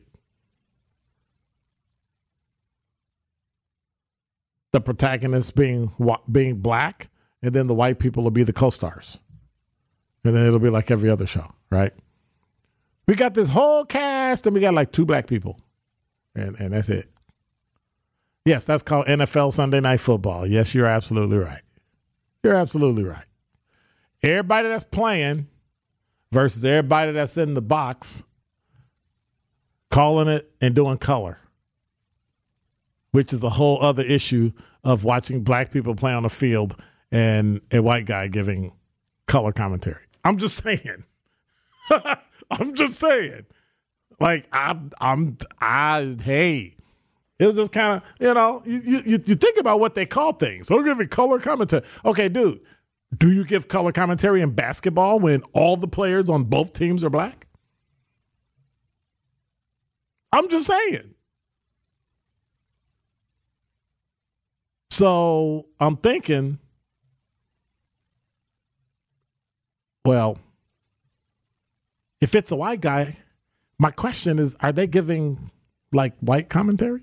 the 4.72 4.80
protagonist 4.80 5.54
being 5.54 5.92
being 6.30 6.56
black 6.56 7.08
and 7.42 7.54
then 7.54 7.66
the 7.66 7.74
white 7.74 7.98
people 7.98 8.22
will 8.22 8.30
be 8.30 8.42
the 8.42 8.52
co-stars, 8.52 9.18
and 10.24 10.34
then 10.34 10.46
it'll 10.46 10.58
be 10.58 10.70
like 10.70 10.90
every 10.90 11.08
other 11.08 11.26
show, 11.26 11.54
right? 11.70 11.92
We 13.06 13.14
got 13.14 13.34
this 13.34 13.48
whole 13.48 13.84
cast, 13.84 14.46
and 14.46 14.54
we 14.54 14.60
got 14.60 14.74
like 14.74 14.92
two 14.92 15.06
black 15.06 15.26
people, 15.26 15.60
and 16.34 16.58
and 16.58 16.72
that's 16.72 16.90
it. 16.90 17.08
Yes, 18.44 18.64
that's 18.64 18.82
called 18.82 19.06
NFL 19.06 19.52
Sunday 19.52 19.80
Night 19.80 20.00
Football. 20.00 20.46
Yes, 20.46 20.74
you're 20.74 20.86
absolutely 20.86 21.38
right. 21.38 21.62
You're 22.42 22.54
absolutely 22.54 23.04
right. 23.04 23.24
Everybody 24.22 24.68
that's 24.68 24.84
playing 24.84 25.48
versus 26.32 26.64
everybody 26.64 27.12
that's 27.12 27.36
in 27.36 27.54
the 27.54 27.62
box 27.62 28.22
calling 29.90 30.28
it 30.28 30.50
and 30.60 30.74
doing 30.74 30.98
color, 30.98 31.38
which 33.12 33.32
is 33.32 33.42
a 33.42 33.50
whole 33.50 33.80
other 33.82 34.02
issue 34.02 34.52
of 34.84 35.04
watching 35.04 35.42
black 35.42 35.72
people 35.72 35.94
play 35.94 36.12
on 36.12 36.22
the 36.22 36.28
field 36.28 36.76
and 37.10 37.60
a 37.72 37.80
white 37.80 38.06
guy 38.06 38.28
giving 38.28 38.72
color 39.26 39.52
commentary. 39.52 40.04
I'm 40.24 40.38
just 40.38 40.62
saying. 40.62 41.04
I'm 42.50 42.74
just 42.74 42.94
saying. 42.94 43.46
Like 44.20 44.46
I'm 44.52 44.90
I'm 45.00 45.38
I 45.60 46.16
hey. 46.22 46.74
It 47.38 47.46
was 47.46 47.56
just 47.56 47.72
kind 47.72 47.96
of, 47.96 48.02
you 48.18 48.32
know, 48.32 48.62
you, 48.64 48.80
you 48.80 49.22
you 49.24 49.34
think 49.34 49.58
about 49.58 49.78
what 49.78 49.94
they 49.94 50.06
call 50.06 50.32
things. 50.32 50.70
We're 50.70 50.84
giving 50.84 51.08
color 51.08 51.38
commentary. 51.38 51.82
Okay, 52.04 52.30
dude, 52.30 52.60
do 53.16 53.32
you 53.32 53.44
give 53.44 53.68
color 53.68 53.92
commentary 53.92 54.40
in 54.40 54.50
basketball 54.50 55.18
when 55.20 55.42
all 55.52 55.76
the 55.76 55.88
players 55.88 56.28
on 56.28 56.44
both 56.44 56.72
teams 56.72 57.04
are 57.04 57.10
black? 57.10 57.46
I'm 60.32 60.48
just 60.48 60.66
saying. 60.66 61.14
So 64.90 65.66
I'm 65.78 65.96
thinking, 65.96 66.58
well, 70.04 70.38
if 72.20 72.34
it's 72.34 72.50
a 72.50 72.56
white 72.56 72.80
guy, 72.80 73.18
my 73.78 73.90
question 73.90 74.38
is 74.38 74.56
are 74.60 74.72
they 74.72 74.86
giving 74.86 75.50
like 75.92 76.14
white 76.20 76.48
commentary? 76.48 77.02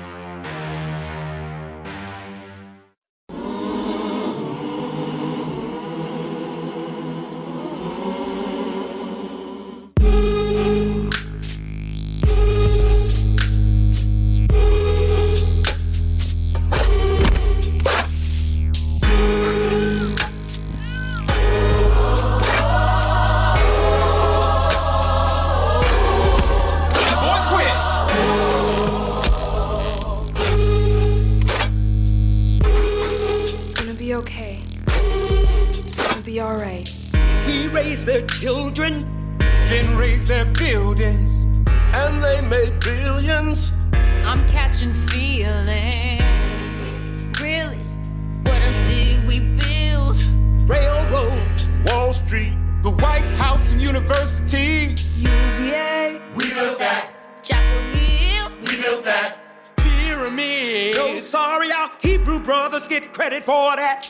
University. 53.81 54.95
UVA. 55.17 56.21
We 56.35 56.49
built 56.53 56.77
that. 56.79 57.11
Chapel 57.41 57.81
Hill. 57.97 58.51
We 58.61 58.81
built 58.81 59.03
that. 59.05 59.37
Pyramid. 59.77 60.95
No, 60.95 61.19
sorry, 61.19 61.71
our 61.71 61.89
Hebrew 61.99 62.39
brothers 62.39 62.85
get 62.85 63.11
credit 63.11 63.43
for 63.43 63.75
that. 63.75 64.07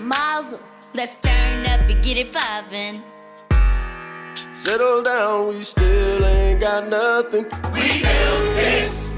Mazel. 0.00 0.60
Let's 0.94 1.18
turn 1.18 1.66
up 1.66 1.88
and 1.88 2.02
get 2.02 2.16
it 2.16 2.32
poppin'. 2.32 3.02
Settle 4.54 5.02
down, 5.02 5.48
we 5.48 5.60
still 5.62 6.24
ain't 6.24 6.60
got 6.60 6.88
nothing. 6.88 7.44
We 7.44 8.02
built 8.02 8.56
this. 8.56 9.14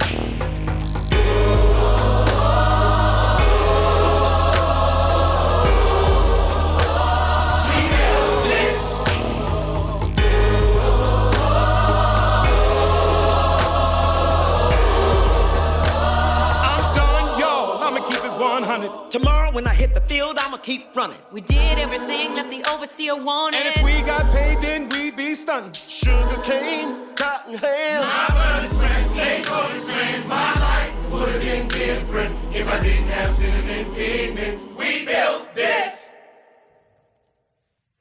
Tomorrow 19.10 19.50
when 19.50 19.66
I 19.66 19.74
hit 19.74 19.92
the 19.92 20.00
field, 20.02 20.38
I'ma 20.38 20.58
keep 20.58 20.94
running. 20.94 21.18
We 21.32 21.40
did 21.40 21.80
everything 21.80 22.32
that 22.34 22.48
the 22.48 22.64
overseer 22.72 23.16
wanted. 23.16 23.56
And 23.56 23.74
if 23.74 23.82
we 23.82 24.02
got 24.02 24.30
paid, 24.30 24.62
then 24.62 24.88
we'd 24.88 25.16
be 25.16 25.34
stunting. 25.34 25.72
Sugar 25.72 26.40
cane, 26.44 27.08
cotton 27.16 27.54
ham. 27.54 28.04
My 28.04 28.26
blood 28.30 28.62
is 28.62 28.80
red, 28.80 29.12
came 29.16 29.42
from 29.42 29.66
the 29.66 29.70
sand. 29.70 30.28
My 30.28 30.54
life 30.60 30.94
would 31.10 31.28
have 31.28 31.42
been 31.42 31.66
different 31.66 32.36
if 32.54 32.72
I 32.72 32.80
didn't 32.84 33.08
have 33.08 33.32
cinnamon 33.32 33.92
pigment. 33.96 34.78
We 34.78 35.04
built 35.04 35.56
this. 35.56 36.14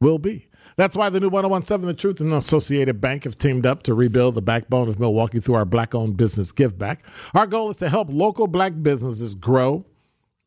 will 0.00 0.18
be. 0.18 0.48
That's 0.76 0.96
why 0.96 1.08
the 1.10 1.20
new 1.20 1.28
1017 1.28 1.86
The 1.86 1.94
Truth 1.94 2.20
and 2.20 2.32
Associated 2.32 3.00
Bank 3.00 3.24
have 3.24 3.38
teamed 3.38 3.64
up 3.64 3.84
to 3.84 3.94
rebuild 3.94 4.34
the 4.34 4.42
backbone 4.42 4.88
of 4.88 4.98
Milwaukee 4.98 5.38
through 5.38 5.54
our 5.54 5.64
black 5.64 5.94
owned 5.94 6.16
business 6.16 6.50
give 6.50 6.76
back. 6.76 7.04
Our 7.34 7.46
goal 7.46 7.70
is 7.70 7.76
to 7.78 7.88
help 7.88 8.08
local 8.10 8.48
black 8.48 8.72
businesses 8.82 9.36
grow 9.36 9.86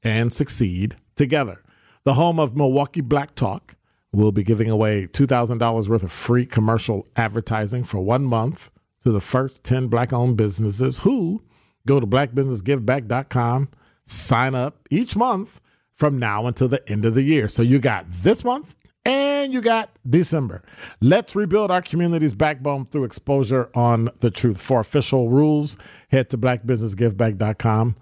and 0.03 0.31
succeed 0.31 0.97
together. 1.15 1.63
The 2.03 2.15
home 2.15 2.39
of 2.39 2.55
Milwaukee 2.55 3.01
Black 3.01 3.33
Talk 3.33 3.75
will 4.11 4.33
be 4.33 4.43
giving 4.43 4.69
away 4.69 5.07
$2,000 5.07 5.87
worth 5.87 6.03
of 6.03 6.11
free 6.11 6.45
commercial 6.45 7.07
advertising 7.15 7.85
for 7.85 8.01
one 8.01 8.25
month 8.25 8.71
to 9.03 9.11
the 9.11 9.21
first 9.21 9.63
10 9.63 9.87
black 9.87 10.11
owned 10.11 10.35
businesses 10.35 10.99
who 10.99 11.43
go 11.87 11.99
to 11.99 12.07
blackbusinessgiveback.com, 12.07 13.69
sign 14.03 14.53
up 14.53 14.87
each 14.89 15.15
month 15.15 15.60
from 16.01 16.17
now 16.17 16.47
until 16.47 16.67
the 16.67 16.81
end 16.89 17.05
of 17.05 17.13
the 17.13 17.21
year. 17.21 17.47
So 17.47 17.61
you 17.61 17.77
got 17.77 18.07
this 18.09 18.43
month 18.43 18.73
and 19.05 19.53
you 19.53 19.61
got 19.61 19.91
December. 20.09 20.63
Let's 20.99 21.35
rebuild 21.35 21.69
our 21.69 21.83
community's 21.83 22.33
backbone 22.33 22.87
through 22.87 23.03
exposure 23.03 23.69
on 23.75 24.09
the 24.19 24.31
truth. 24.31 24.59
For 24.59 24.79
official 24.79 25.29
rules, 25.29 25.77
head 26.09 26.31
to 26.31 26.39
blackbusinessgiveback.com. 26.39 27.97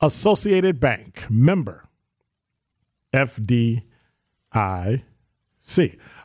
Associated 0.00 0.78
Bank, 0.78 1.26
member 1.28 1.82
FDIC. 3.12 3.82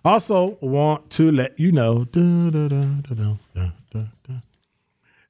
Also, 0.05 0.59
want 0.61 1.09
to 1.09 1.31
let 1.31 1.59
you 1.59 1.71
know. 1.71 2.03
da, 2.05 2.51
da, 2.51 2.67
da. 2.67 4.35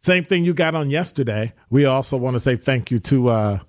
Same 0.01 0.25
thing 0.25 0.43
you 0.43 0.53
got 0.53 0.75
on 0.75 0.89
yesterday. 0.89 1.53
We 1.69 1.85
also 1.85 2.17
want 2.17 2.35
to 2.35 2.41
say 2.41 2.57
thank 2.57 2.91
you 2.91 2.99
to 2.99 3.29
uh, 3.29 3.59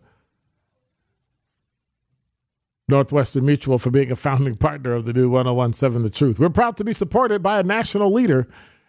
Northwestern 2.91 3.47
Mutual 3.47 3.79
for 3.79 3.91
being 3.91 4.11
a 4.11 4.17
founding 4.17 4.57
partner 4.57 4.93
of 4.93 5.07
the 5.07 5.13
new 5.13 5.31
1017 5.31 6.03
The 6.03 6.11
Truth. 6.11 6.39
We're 6.39 6.51
proud 6.51 6.77
to 6.77 6.85
be 6.85 6.93
supported 6.93 7.43
by 7.43 7.59
a 7.59 7.63
national 7.63 8.13
leader 8.13 8.49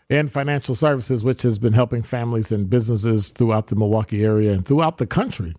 in 0.09 0.27
Financial 0.27 0.75
Services, 0.75 1.23
which 1.23 1.43
has 1.43 1.57
been 1.57 1.73
helping 1.73 2.03
families 2.03 2.51
and 2.51 2.69
businesses 2.69 3.29
throughout 3.29 3.67
the 3.67 3.75
Milwaukee 3.77 4.25
area 4.25 4.51
and 4.51 4.65
throughout 4.65 4.97
the 4.97 5.07
country 5.07 5.55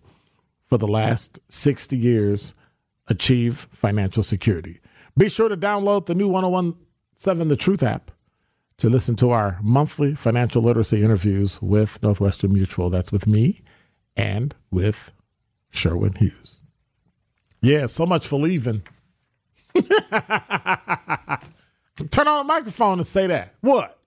for 0.65 0.77
the 0.77 0.87
last 0.87 1.39
60 1.47 1.97
years 1.97 2.53
achieve 3.07 3.67
financial 3.71 4.21
security. 4.21 4.79
Be 5.17 5.29
sure 5.29 5.49
to 5.49 5.57
download 5.57 6.05
the 6.05 6.15
new 6.15 6.27
1017 6.27 7.47
The 7.47 7.55
Truth 7.55 7.81
app 7.81 8.11
to 8.77 8.89
listen 8.89 9.15
to 9.15 9.31
our 9.31 9.59
monthly 9.61 10.15
financial 10.15 10.61
literacy 10.61 11.03
interviews 11.03 11.61
with 11.61 12.01
Northwestern 12.03 12.53
Mutual. 12.53 12.89
That's 12.89 13.11
with 13.11 13.25
me 13.25 13.61
and 14.15 14.55
with 14.69 15.11
Sherwin 15.71 16.13
Hughes. 16.15 16.59
Yeah, 17.63 17.85
so 17.87 18.05
much 18.05 18.27
for 18.27 18.37
leaving. 18.39 18.83
Turn 22.11 22.27
on 22.27 22.39
the 22.39 22.43
microphone 22.45 22.99
and 22.99 23.07
say 23.07 23.27
that. 23.27 23.53
What? 23.61 23.97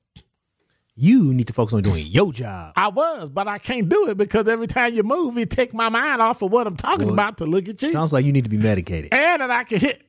You 0.94 1.32
need 1.34 1.46
to 1.48 1.52
focus 1.54 1.72
on 1.74 1.82
doing 1.82 2.06
your 2.06 2.32
job. 2.32 2.74
I 2.76 2.88
was, 2.88 3.28
but 3.30 3.48
I 3.48 3.58
can't 3.58 3.88
do 3.88 4.08
it 4.10 4.16
because 4.18 4.46
every 4.46 4.66
time 4.66 4.94
you 4.94 5.02
move, 5.02 5.38
it 5.38 5.50
take 5.50 5.72
my 5.74 5.88
mind 5.88 6.20
off 6.22 6.42
of 6.42 6.52
what 6.52 6.66
I'm 6.66 6.76
talking 6.76 7.06
Well, 7.06 7.14
about 7.14 7.38
to 7.38 7.44
look 7.46 7.66
at 7.68 7.82
you. 7.82 7.92
Sounds 7.92 8.12
like 8.12 8.24
you 8.26 8.32
need 8.32 8.44
to 8.44 8.50
be 8.50 8.58
medicated. 8.58 9.12
and 9.12 9.40
that 9.42 9.50
I 9.50 9.64
can 9.64 9.80
hit. 9.80 10.02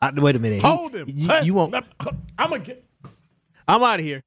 I, 0.00 0.10
wait 0.14 0.36
a 0.36 0.38
minute. 0.38 0.56
He- 0.56 0.66
Hold 0.66 0.94
him. 0.94 1.08
You, 1.08 1.32
you 1.42 1.54
won't. 1.54 1.74
I'm 1.74 1.84
gonna 2.50 2.58
get 2.58 2.84
I'm 3.66 3.82
out 3.82 3.98
of 4.00 4.04
here. 4.04 4.22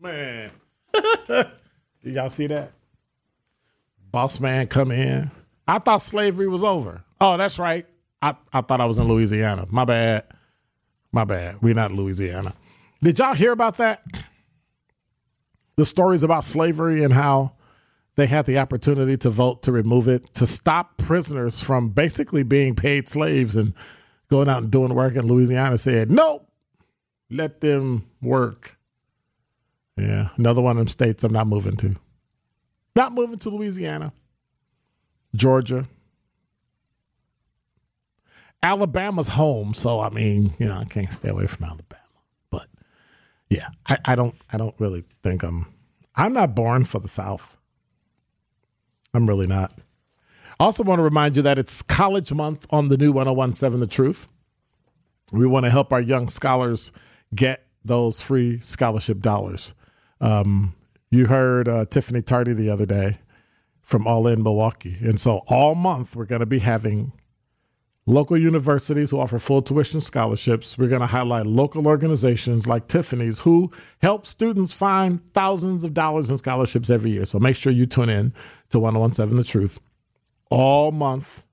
man. 0.00 0.50
Did 1.28 1.46
y'all 2.02 2.30
see 2.30 2.46
that? 2.46 2.72
Boss 4.16 4.40
man 4.40 4.66
come 4.66 4.90
in. 4.90 5.30
I 5.68 5.78
thought 5.78 5.98
slavery 5.98 6.48
was 6.48 6.64
over. 6.64 7.04
Oh, 7.20 7.36
that's 7.36 7.58
right. 7.58 7.84
I, 8.22 8.34
I 8.50 8.62
thought 8.62 8.80
I 8.80 8.86
was 8.86 8.96
in 8.96 9.08
Louisiana. 9.08 9.66
My 9.68 9.84
bad. 9.84 10.24
My 11.12 11.24
bad. 11.24 11.60
We're 11.60 11.74
not 11.74 11.92
Louisiana. 11.92 12.54
Did 13.02 13.18
y'all 13.18 13.34
hear 13.34 13.52
about 13.52 13.76
that? 13.76 14.02
The 15.76 15.84
stories 15.84 16.22
about 16.22 16.44
slavery 16.44 17.04
and 17.04 17.12
how 17.12 17.52
they 18.14 18.24
had 18.24 18.46
the 18.46 18.56
opportunity 18.56 19.18
to 19.18 19.28
vote 19.28 19.62
to 19.64 19.72
remove 19.72 20.08
it, 20.08 20.32
to 20.32 20.46
stop 20.46 20.96
prisoners 20.96 21.60
from 21.60 21.90
basically 21.90 22.42
being 22.42 22.74
paid 22.74 23.10
slaves 23.10 23.54
and 23.54 23.74
going 24.30 24.48
out 24.48 24.62
and 24.62 24.70
doing 24.70 24.94
work 24.94 25.14
in 25.14 25.26
Louisiana 25.26 25.76
said, 25.76 26.10
nope, 26.10 26.50
let 27.28 27.60
them 27.60 28.06
work. 28.22 28.78
Yeah, 29.98 30.30
another 30.36 30.62
one 30.62 30.78
of 30.78 30.86
them 30.86 30.88
states 30.88 31.22
I'm 31.22 31.34
not 31.34 31.48
moving 31.48 31.76
to. 31.76 31.96
Not 32.96 33.12
moving 33.12 33.38
to 33.40 33.50
Louisiana, 33.50 34.14
Georgia. 35.34 35.86
Alabama's 38.62 39.28
home, 39.28 39.74
so 39.74 40.00
I 40.00 40.08
mean, 40.08 40.54
you 40.58 40.66
know, 40.66 40.78
I 40.78 40.84
can't 40.86 41.12
stay 41.12 41.28
away 41.28 41.46
from 41.46 41.66
Alabama. 41.66 42.00
But 42.50 42.68
yeah, 43.50 43.68
I, 43.86 43.98
I 44.06 44.14
don't 44.16 44.34
I 44.50 44.56
don't 44.56 44.74
really 44.78 45.04
think 45.22 45.42
I'm 45.42 45.66
I'm 46.16 46.32
not 46.32 46.54
born 46.54 46.86
for 46.86 46.98
the 46.98 47.06
South. 47.06 47.58
I'm 49.12 49.26
really 49.26 49.46
not. 49.46 49.74
Also 50.58 50.82
want 50.82 50.98
to 50.98 51.02
remind 51.02 51.36
you 51.36 51.42
that 51.42 51.58
it's 51.58 51.82
college 51.82 52.32
month 52.32 52.66
on 52.70 52.88
the 52.88 52.96
new 52.96 53.12
1017 53.12 53.78
The 53.78 53.86
Truth. 53.86 54.26
We 55.32 55.46
want 55.46 55.64
to 55.66 55.70
help 55.70 55.92
our 55.92 56.00
young 56.00 56.30
scholars 56.30 56.92
get 57.34 57.66
those 57.84 58.22
free 58.22 58.58
scholarship 58.60 59.20
dollars. 59.20 59.74
Um, 60.18 60.75
you 61.10 61.26
heard 61.26 61.68
uh, 61.68 61.84
Tiffany 61.86 62.22
Tardy 62.22 62.52
the 62.52 62.70
other 62.70 62.86
day 62.86 63.18
from 63.80 64.06
All 64.06 64.26
In 64.26 64.42
Milwaukee. 64.42 64.96
And 65.00 65.20
so 65.20 65.42
all 65.46 65.74
month, 65.74 66.16
we're 66.16 66.24
going 66.24 66.40
to 66.40 66.46
be 66.46 66.58
having 66.58 67.12
local 68.06 68.36
universities 68.36 69.10
who 69.10 69.20
offer 69.20 69.38
full 69.38 69.62
tuition 69.62 70.00
scholarships. 70.00 70.78
We're 70.78 70.88
going 70.88 71.00
to 71.00 71.06
highlight 71.06 71.46
local 71.46 71.86
organizations 71.86 72.66
like 72.66 72.88
Tiffany's 72.88 73.40
who 73.40 73.70
help 74.02 74.26
students 74.26 74.72
find 74.72 75.24
thousands 75.32 75.84
of 75.84 75.94
dollars 75.94 76.30
in 76.30 76.38
scholarships 76.38 76.90
every 76.90 77.10
year. 77.10 77.24
So 77.24 77.38
make 77.38 77.56
sure 77.56 77.72
you 77.72 77.86
tune 77.86 78.08
in 78.08 78.32
to 78.70 78.78
1017 78.78 79.36
The 79.36 79.44
Truth 79.44 79.80
all 80.50 80.92
month 80.92 81.44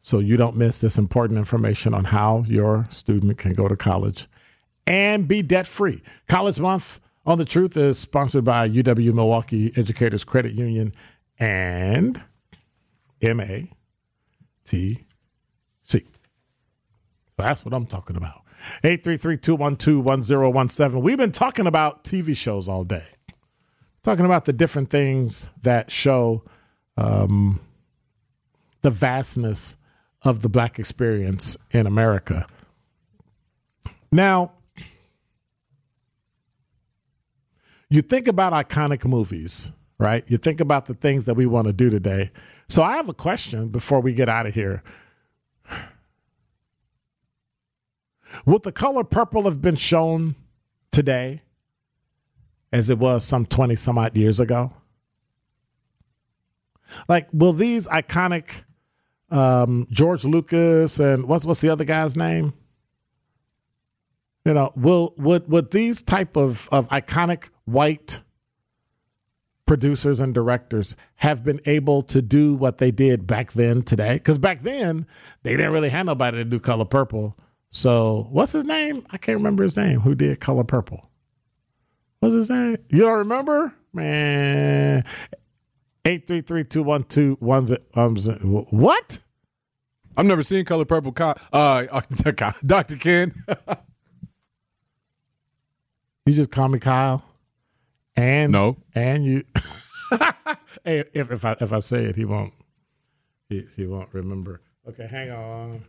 so 0.00 0.18
you 0.18 0.36
don't 0.36 0.56
miss 0.56 0.80
this 0.80 0.98
important 0.98 1.38
information 1.38 1.94
on 1.94 2.04
how 2.04 2.44
your 2.46 2.86
student 2.90 3.38
can 3.38 3.54
go 3.54 3.68
to 3.68 3.76
college 3.76 4.26
and 4.86 5.26
be 5.26 5.40
debt 5.40 5.66
free. 5.66 6.02
College 6.28 6.60
Month 6.60 7.00
on 7.26 7.38
the 7.38 7.44
Truth 7.44 7.76
is 7.76 7.98
sponsored 7.98 8.44
by 8.44 8.68
UW 8.68 9.12
Milwaukee 9.12 9.72
Educators 9.76 10.24
Credit 10.24 10.54
Union 10.54 10.92
and 11.38 12.22
MATC. 13.22 13.68
That's 17.36 17.64
what 17.64 17.74
I'm 17.74 17.86
talking 17.86 18.16
about. 18.16 18.42
833-212-1017. 18.82 21.02
We've 21.02 21.18
been 21.18 21.32
talking 21.32 21.66
about 21.66 22.04
TV 22.04 22.36
shows 22.36 22.68
all 22.68 22.84
day. 22.84 23.02
Talking 24.02 24.24
about 24.24 24.44
the 24.44 24.52
different 24.52 24.90
things 24.90 25.50
that 25.62 25.90
show 25.90 26.44
um, 26.96 27.58
the 28.82 28.90
vastness 28.90 29.76
of 30.22 30.42
the 30.42 30.48
black 30.48 30.78
experience 30.78 31.56
in 31.70 31.86
America. 31.86 32.46
Now, 34.12 34.52
you 37.94 38.02
think 38.02 38.26
about 38.26 38.52
iconic 38.52 39.04
movies, 39.04 39.70
right? 39.98 40.28
You 40.28 40.36
think 40.36 40.60
about 40.60 40.86
the 40.86 40.94
things 40.94 41.26
that 41.26 41.34
we 41.34 41.46
want 41.46 41.68
to 41.68 41.72
do 41.72 41.90
today. 41.90 42.32
So 42.68 42.82
I 42.82 42.96
have 42.96 43.08
a 43.08 43.14
question 43.14 43.68
before 43.68 44.00
we 44.00 44.12
get 44.12 44.28
out 44.28 44.46
of 44.46 44.54
here. 44.54 44.82
Would 48.46 48.64
the 48.64 48.72
color 48.72 49.04
purple 49.04 49.44
have 49.44 49.62
been 49.62 49.76
shown 49.76 50.34
today 50.90 51.42
as 52.72 52.90
it 52.90 52.98
was 52.98 53.24
some 53.24 53.46
20 53.46 53.76
some 53.76 53.96
odd 53.96 54.16
years 54.16 54.40
ago? 54.40 54.72
Like, 57.08 57.28
will 57.32 57.52
these 57.52 57.86
iconic 57.86 58.64
um, 59.30 59.86
George 59.92 60.24
Lucas 60.24 60.98
and 60.98 61.28
what's 61.28 61.44
what's 61.44 61.60
the 61.60 61.68
other 61.68 61.84
guy's 61.84 62.16
name? 62.16 62.54
You 64.44 64.52
know, 64.52 64.72
will 64.74 65.14
would 65.16 65.48
would 65.48 65.70
these 65.70 66.02
type 66.02 66.36
of 66.36 66.68
of 66.72 66.88
iconic 66.88 67.50
white 67.64 68.22
producers 69.66 70.20
and 70.20 70.34
directors 70.34 70.94
have 71.16 71.42
been 71.42 71.60
able 71.66 72.02
to 72.02 72.20
do 72.20 72.54
what 72.54 72.78
they 72.78 72.90
did 72.90 73.26
back 73.26 73.52
then 73.52 73.82
today? 73.82 74.14
Because 74.14 74.38
back 74.38 74.62
then 74.62 75.06
they 75.42 75.52
didn't 75.52 75.72
really 75.72 75.88
have 75.90 76.06
nobody 76.06 76.38
to 76.38 76.44
do 76.44 76.60
Color 76.60 76.84
Purple. 76.84 77.36
So 77.70 78.28
what's 78.30 78.52
his 78.52 78.64
name? 78.64 79.06
I 79.10 79.18
can't 79.18 79.38
remember 79.38 79.62
his 79.62 79.76
name. 79.76 80.00
Who 80.00 80.14
did 80.14 80.40
Color 80.40 80.64
Purple? 80.64 81.10
What's 82.20 82.34
his 82.34 82.50
name? 82.50 82.76
You 82.88 83.00
don't 83.00 83.18
remember? 83.18 83.74
Man. 83.92 85.04
833-212-1017. 86.04 88.72
What? 88.72 89.20
I've 90.16 90.26
never 90.26 90.42
seen 90.42 90.64
Color 90.64 90.84
Purple. 90.84 91.12
Co- 91.12 91.34
uh, 91.52 92.00
Dr. 92.66 92.96
Ken. 92.96 93.34
You 96.26 96.32
just 96.32 96.50
call 96.50 96.68
me 96.68 96.78
Kyle. 96.78 97.22
And 98.16 98.52
No. 98.52 98.76
and 98.94 99.24
you 99.24 99.42
hey, 100.84 101.04
if 101.12 101.30
if 101.32 101.44
I 101.44 101.56
if 101.60 101.72
I 101.72 101.80
say 101.80 102.04
it, 102.04 102.14
he 102.16 102.24
won't 102.24 102.52
he, 103.48 103.66
he 103.76 103.86
won't 103.86 104.08
remember. 104.12 104.60
Okay, 104.88 105.06
hang 105.06 105.30
on. 105.30 105.84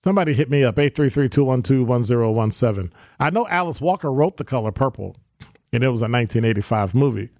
Somebody 0.00 0.32
hit 0.32 0.48
me 0.48 0.62
up, 0.62 0.76
833-212-1017. 0.76 2.92
I 3.18 3.30
know 3.30 3.48
Alice 3.48 3.80
Walker 3.80 4.12
wrote 4.12 4.36
The 4.36 4.44
Color 4.44 4.70
Purple, 4.70 5.16
and 5.72 5.82
it 5.82 5.88
was 5.88 6.02
a 6.02 6.04
1985 6.04 6.94
movie. 6.94 7.30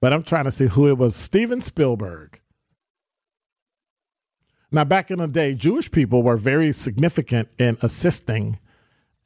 But 0.00 0.12
I'm 0.12 0.22
trying 0.22 0.44
to 0.44 0.52
see 0.52 0.66
who 0.68 0.86
it 0.88 0.96
was. 0.96 1.16
Steven 1.16 1.60
Spielberg. 1.60 2.40
Now, 4.70 4.84
back 4.84 5.10
in 5.10 5.18
the 5.18 5.26
day, 5.26 5.54
Jewish 5.54 5.90
people 5.90 6.22
were 6.22 6.36
very 6.36 6.72
significant 6.72 7.48
in 7.58 7.76
assisting 7.82 8.60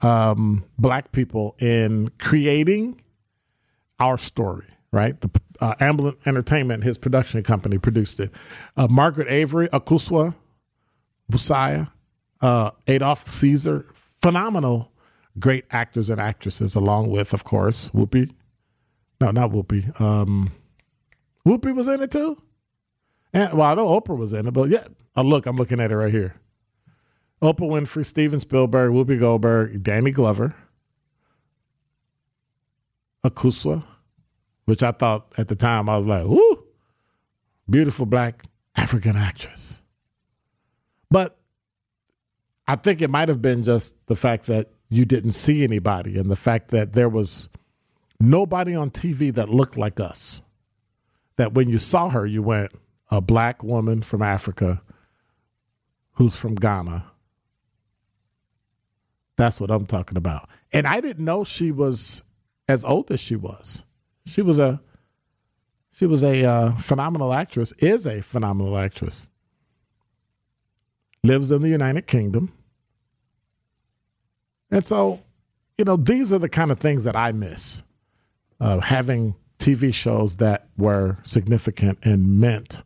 um, 0.00 0.64
black 0.78 1.12
people 1.12 1.54
in 1.58 2.10
creating 2.18 3.01
our 4.02 4.18
story, 4.18 4.66
right? 4.90 5.18
The 5.20 5.30
uh, 5.60 5.76
Amblin 5.76 6.16
Entertainment, 6.26 6.82
his 6.82 6.98
production 6.98 7.42
company, 7.44 7.78
produced 7.78 8.18
it. 8.18 8.32
Uh, 8.76 8.88
Margaret 8.90 9.28
Avery, 9.28 9.68
Akosua, 9.68 10.34
Busia, 11.30 11.90
uh, 12.40 12.72
Adolph 12.88 13.24
Caesar, 13.26 13.86
phenomenal, 14.20 14.90
great 15.38 15.64
actors 15.70 16.10
and 16.10 16.20
actresses, 16.20 16.74
along 16.74 17.10
with, 17.10 17.32
of 17.32 17.44
course, 17.44 17.90
Whoopi. 17.90 18.32
No, 19.20 19.30
not 19.30 19.52
Whoopi. 19.52 20.00
Um, 20.00 20.50
Whoopi 21.46 21.72
was 21.74 21.86
in 21.86 22.02
it 22.02 22.10
too. 22.10 22.36
And 23.32 23.54
well, 23.54 23.68
I 23.68 23.74
know 23.74 23.86
Oprah 23.86 24.18
was 24.18 24.32
in 24.32 24.48
it, 24.48 24.50
but 24.50 24.68
yeah, 24.68 24.84
oh, 25.16 25.22
look, 25.22 25.46
I'm 25.46 25.56
looking 25.56 25.80
at 25.80 25.92
it 25.92 25.96
right 25.96 26.12
here. 26.12 26.34
Oprah 27.40 27.68
Winfrey, 27.68 28.04
Steven 28.04 28.40
Spielberg, 28.40 28.90
Whoopi 28.90 29.18
Goldberg, 29.18 29.82
Danny 29.82 30.10
Glover, 30.10 30.54
Akosua, 33.24 33.84
which 34.72 34.82
I 34.82 34.90
thought 34.90 35.34
at 35.36 35.48
the 35.48 35.54
time 35.54 35.90
I 35.90 35.98
was 35.98 36.06
like, 36.06 36.24
whoo, 36.24 36.64
beautiful 37.68 38.06
black 38.06 38.42
African 38.74 39.18
actress. 39.18 39.82
But 41.10 41.36
I 42.66 42.76
think 42.76 43.02
it 43.02 43.10
might 43.10 43.28
have 43.28 43.42
been 43.42 43.64
just 43.64 43.94
the 44.06 44.16
fact 44.16 44.46
that 44.46 44.70
you 44.88 45.04
didn't 45.04 45.32
see 45.32 45.62
anybody 45.62 46.18
and 46.18 46.30
the 46.30 46.36
fact 46.36 46.70
that 46.70 46.94
there 46.94 47.10
was 47.10 47.50
nobody 48.18 48.74
on 48.74 48.90
TV 48.90 49.30
that 49.34 49.50
looked 49.50 49.76
like 49.76 50.00
us. 50.00 50.40
That 51.36 51.52
when 51.52 51.68
you 51.68 51.76
saw 51.76 52.08
her, 52.08 52.24
you 52.24 52.42
went, 52.42 52.72
a 53.10 53.20
black 53.20 53.62
woman 53.62 54.00
from 54.00 54.22
Africa 54.22 54.80
who's 56.12 56.34
from 56.34 56.54
Ghana. 56.54 57.04
That's 59.36 59.60
what 59.60 59.70
I'm 59.70 59.84
talking 59.84 60.16
about. 60.16 60.48
And 60.72 60.86
I 60.86 61.02
didn't 61.02 61.26
know 61.26 61.44
she 61.44 61.72
was 61.72 62.22
as 62.66 62.86
old 62.86 63.12
as 63.12 63.20
she 63.20 63.36
was. 63.36 63.84
She 64.26 64.42
was 64.42 64.58
a 64.58 64.80
she 65.92 66.06
was 66.06 66.22
a 66.22 66.44
uh, 66.44 66.76
phenomenal 66.76 67.32
actress, 67.32 67.72
is 67.78 68.06
a 68.06 68.22
phenomenal 68.22 68.78
actress. 68.78 69.26
Lives 71.22 71.52
in 71.52 71.62
the 71.62 71.68
United 71.68 72.06
Kingdom. 72.06 72.52
And 74.70 74.86
so, 74.86 75.20
you 75.76 75.84
know, 75.84 75.96
these 75.96 76.32
are 76.32 76.38
the 76.38 76.48
kind 76.48 76.72
of 76.72 76.80
things 76.80 77.04
that 77.04 77.14
I 77.14 77.32
miss. 77.32 77.82
Uh, 78.58 78.80
having 78.80 79.34
TV 79.58 79.92
shows 79.92 80.36
that 80.38 80.66
were 80.78 81.18
significant 81.22 81.98
and 82.02 82.40
meant 82.40 82.82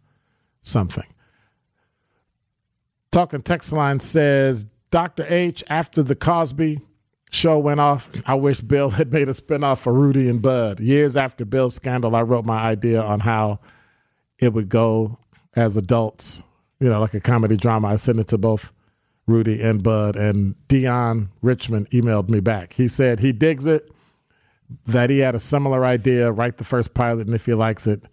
something. 0.62 1.06
Talking 3.12 3.42
text 3.42 3.72
line 3.72 4.00
says, 4.00 4.66
Dr. 4.90 5.24
H, 5.28 5.62
after 5.68 6.02
the 6.02 6.16
Cosby 6.16 6.80
show 7.30 7.58
went 7.58 7.80
off, 7.80 8.10
I 8.26 8.34
wish 8.34 8.60
Bill 8.60 8.90
had 8.90 9.12
made 9.12 9.28
a 9.28 9.32
spinoff 9.32 9.78
for 9.78 9.92
Rudy 9.92 10.28
and 10.28 10.40
Bud. 10.40 10.80
Years 10.80 11.16
after 11.16 11.44
Bill's 11.44 11.74
scandal, 11.74 12.16
I 12.16 12.22
wrote 12.22 12.44
my 12.44 12.58
idea 12.58 13.02
on 13.02 13.20
how 13.20 13.60
it 14.38 14.52
would 14.52 14.68
go 14.68 15.18
as 15.54 15.76
adults, 15.76 16.42
you 16.80 16.88
know, 16.88 17.00
like 17.00 17.14
a 17.14 17.20
comedy 17.20 17.56
drama. 17.56 17.88
I 17.88 17.96
sent 17.96 18.18
it 18.18 18.28
to 18.28 18.38
both 18.38 18.72
Rudy 19.26 19.60
and 19.60 19.82
Bud, 19.82 20.14
and 20.16 20.54
Deon 20.68 21.28
Richmond 21.42 21.90
emailed 21.90 22.28
me 22.28 22.40
back. 22.40 22.74
He 22.74 22.86
said 22.86 23.20
he 23.20 23.32
digs 23.32 23.66
it, 23.66 23.90
that 24.84 25.10
he 25.10 25.18
had 25.18 25.34
a 25.34 25.40
similar 25.40 25.84
idea, 25.84 26.30
write 26.30 26.58
the 26.58 26.64
first 26.64 26.94
pilot, 26.94 27.26
and 27.26 27.34
if 27.34 27.46
he 27.46 27.54
likes 27.54 27.86
it, 27.86 28.04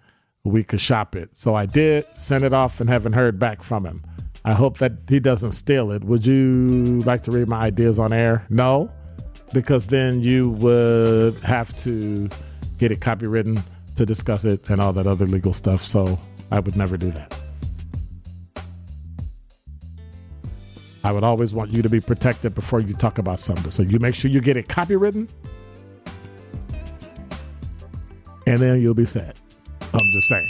we 0.43 0.64
could 0.64 0.82
shop 0.82 1.16
it. 1.16 1.36
So 1.36 1.55
I 1.55 1.66
did, 1.66 2.05
send 2.16 2.43
it 2.43 2.53
off, 2.53 2.80
and 2.80 2.89
haven't 2.89 3.14
heard 3.14 3.39
back 3.39 3.64
from 3.64 3.86
him. 3.86 4.03
I 4.45 4.53
hope 4.53 4.80
that 4.80 4.93
he 5.07 5.20
doesn't 5.20 5.53
steal 5.53 5.91
it. 5.91 6.03
Would 6.03 6.26
you 6.26 7.01
like 7.05 7.24
to 7.24 7.32
read 7.32 7.47
my 7.47 7.59
ideas 7.59 7.97
on 7.99 8.11
air? 8.11 8.45
No, 8.49 8.91
because 9.54 9.86
then 9.86 10.22
you 10.22 10.49
would 10.49 11.36
have 11.43 11.76
to 11.80 12.30
get 12.78 12.91
it 12.91 12.99
copywritten 12.99 13.64
to 13.95 14.06
discuss 14.06 14.43
it 14.45 14.70
and 14.70 14.82
all 14.82 14.91
that 14.93 15.08
other 15.08 15.26
legal 15.26 15.54
stuff. 15.54 15.86
So 15.86 16.20
I 16.51 16.60
would 16.60 16.76
never 16.76 16.97
do 16.97 17.12
that. 17.12 17.38
I 21.06 21.12
would 21.12 21.24
always 21.24 21.54
want 21.54 21.70
you 21.72 21.82
to 21.82 21.89
be 21.89 21.99
protected 21.99 22.56
before 22.56 22.80
you 22.80 22.93
talk 22.93 23.18
about 23.18 23.39
something. 23.39 23.72
So 23.72 23.84
you 23.84 23.99
make 23.99 24.16
sure 24.16 24.32
you 24.32 24.39
get 24.39 24.56
it 24.56 24.70
copywritten, 24.70 25.28
and 28.47 28.62
then 28.62 28.82
you'll 28.82 28.93
be 28.93 29.06
set. 29.06 29.36
I'm 29.82 30.12
just 30.14 30.28
saying. 30.30 30.49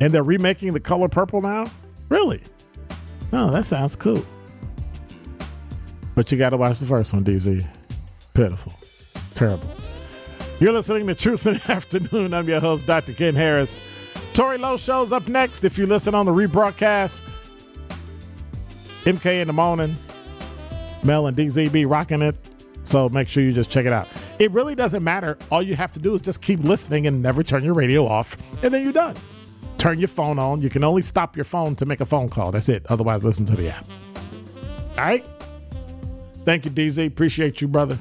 And 0.00 0.12
they're 0.12 0.22
remaking 0.22 0.72
the 0.72 0.80
color 0.80 1.08
purple 1.08 1.42
now? 1.42 1.66
Really? 2.08 2.40
Oh, 3.32 3.50
that 3.50 3.66
sounds 3.66 3.96
cool. 3.96 4.24
But 6.14 6.30
you 6.30 6.38
got 6.38 6.50
to 6.50 6.56
watch 6.56 6.78
the 6.78 6.86
first 6.86 7.12
one, 7.12 7.24
DZ. 7.24 7.66
Pitiful. 8.34 8.74
Terrible. 9.34 9.68
You're 10.60 10.72
listening 10.72 11.06
to 11.06 11.14
Truth 11.14 11.46
in 11.46 11.54
the 11.54 11.64
Afternoon. 11.72 12.34
I'm 12.34 12.48
your 12.48 12.60
host, 12.60 12.86
Dr. 12.86 13.12
Ken 13.14 13.34
Harris. 13.34 13.80
Tori 14.32 14.58
Lowe 14.58 14.76
shows 14.76 15.12
up 15.12 15.28
next. 15.28 15.64
If 15.64 15.78
you 15.78 15.86
listen 15.86 16.14
on 16.14 16.26
the 16.26 16.32
rebroadcast, 16.32 17.22
MK 19.04 19.40
in 19.40 19.46
the 19.46 19.52
morning, 19.52 19.96
Mel 21.02 21.26
and 21.26 21.36
DZB 21.36 21.88
rocking 21.90 22.22
it. 22.22 22.36
So 22.84 23.08
make 23.08 23.28
sure 23.28 23.42
you 23.42 23.52
just 23.52 23.70
check 23.70 23.86
it 23.86 23.92
out. 23.92 24.08
It 24.38 24.50
really 24.50 24.74
doesn't 24.74 25.04
matter. 25.04 25.38
All 25.50 25.62
you 25.62 25.76
have 25.76 25.90
to 25.92 25.98
do 25.98 26.14
is 26.14 26.20
just 26.20 26.40
keep 26.40 26.60
listening 26.60 27.06
and 27.06 27.22
never 27.22 27.42
turn 27.42 27.62
your 27.64 27.74
radio 27.74 28.06
off, 28.06 28.36
and 28.62 28.72
then 28.72 28.82
you're 28.82 28.92
done. 28.92 29.16
Turn 29.78 29.98
your 29.98 30.08
phone 30.08 30.38
on. 30.38 30.60
You 30.60 30.70
can 30.70 30.84
only 30.84 31.02
stop 31.02 31.36
your 31.36 31.44
phone 31.44 31.74
to 31.76 31.86
make 31.86 32.00
a 32.00 32.04
phone 32.06 32.28
call. 32.28 32.52
That's 32.52 32.68
it. 32.68 32.84
Otherwise, 32.88 33.24
listen 33.24 33.44
to 33.46 33.56
the 33.56 33.70
app. 33.70 33.86
All 34.96 35.04
right. 35.04 35.24
Thank 36.44 36.64
you, 36.64 36.70
DZ. 36.70 37.06
Appreciate 37.06 37.60
you, 37.60 37.68
brother. 37.68 37.98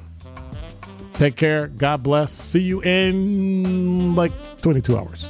Take 1.14 1.36
care. 1.36 1.68
God 1.68 2.02
bless. 2.02 2.32
See 2.32 2.62
you 2.62 2.82
in 2.82 4.16
like 4.16 4.32
22 4.62 4.98
hours. 4.98 5.30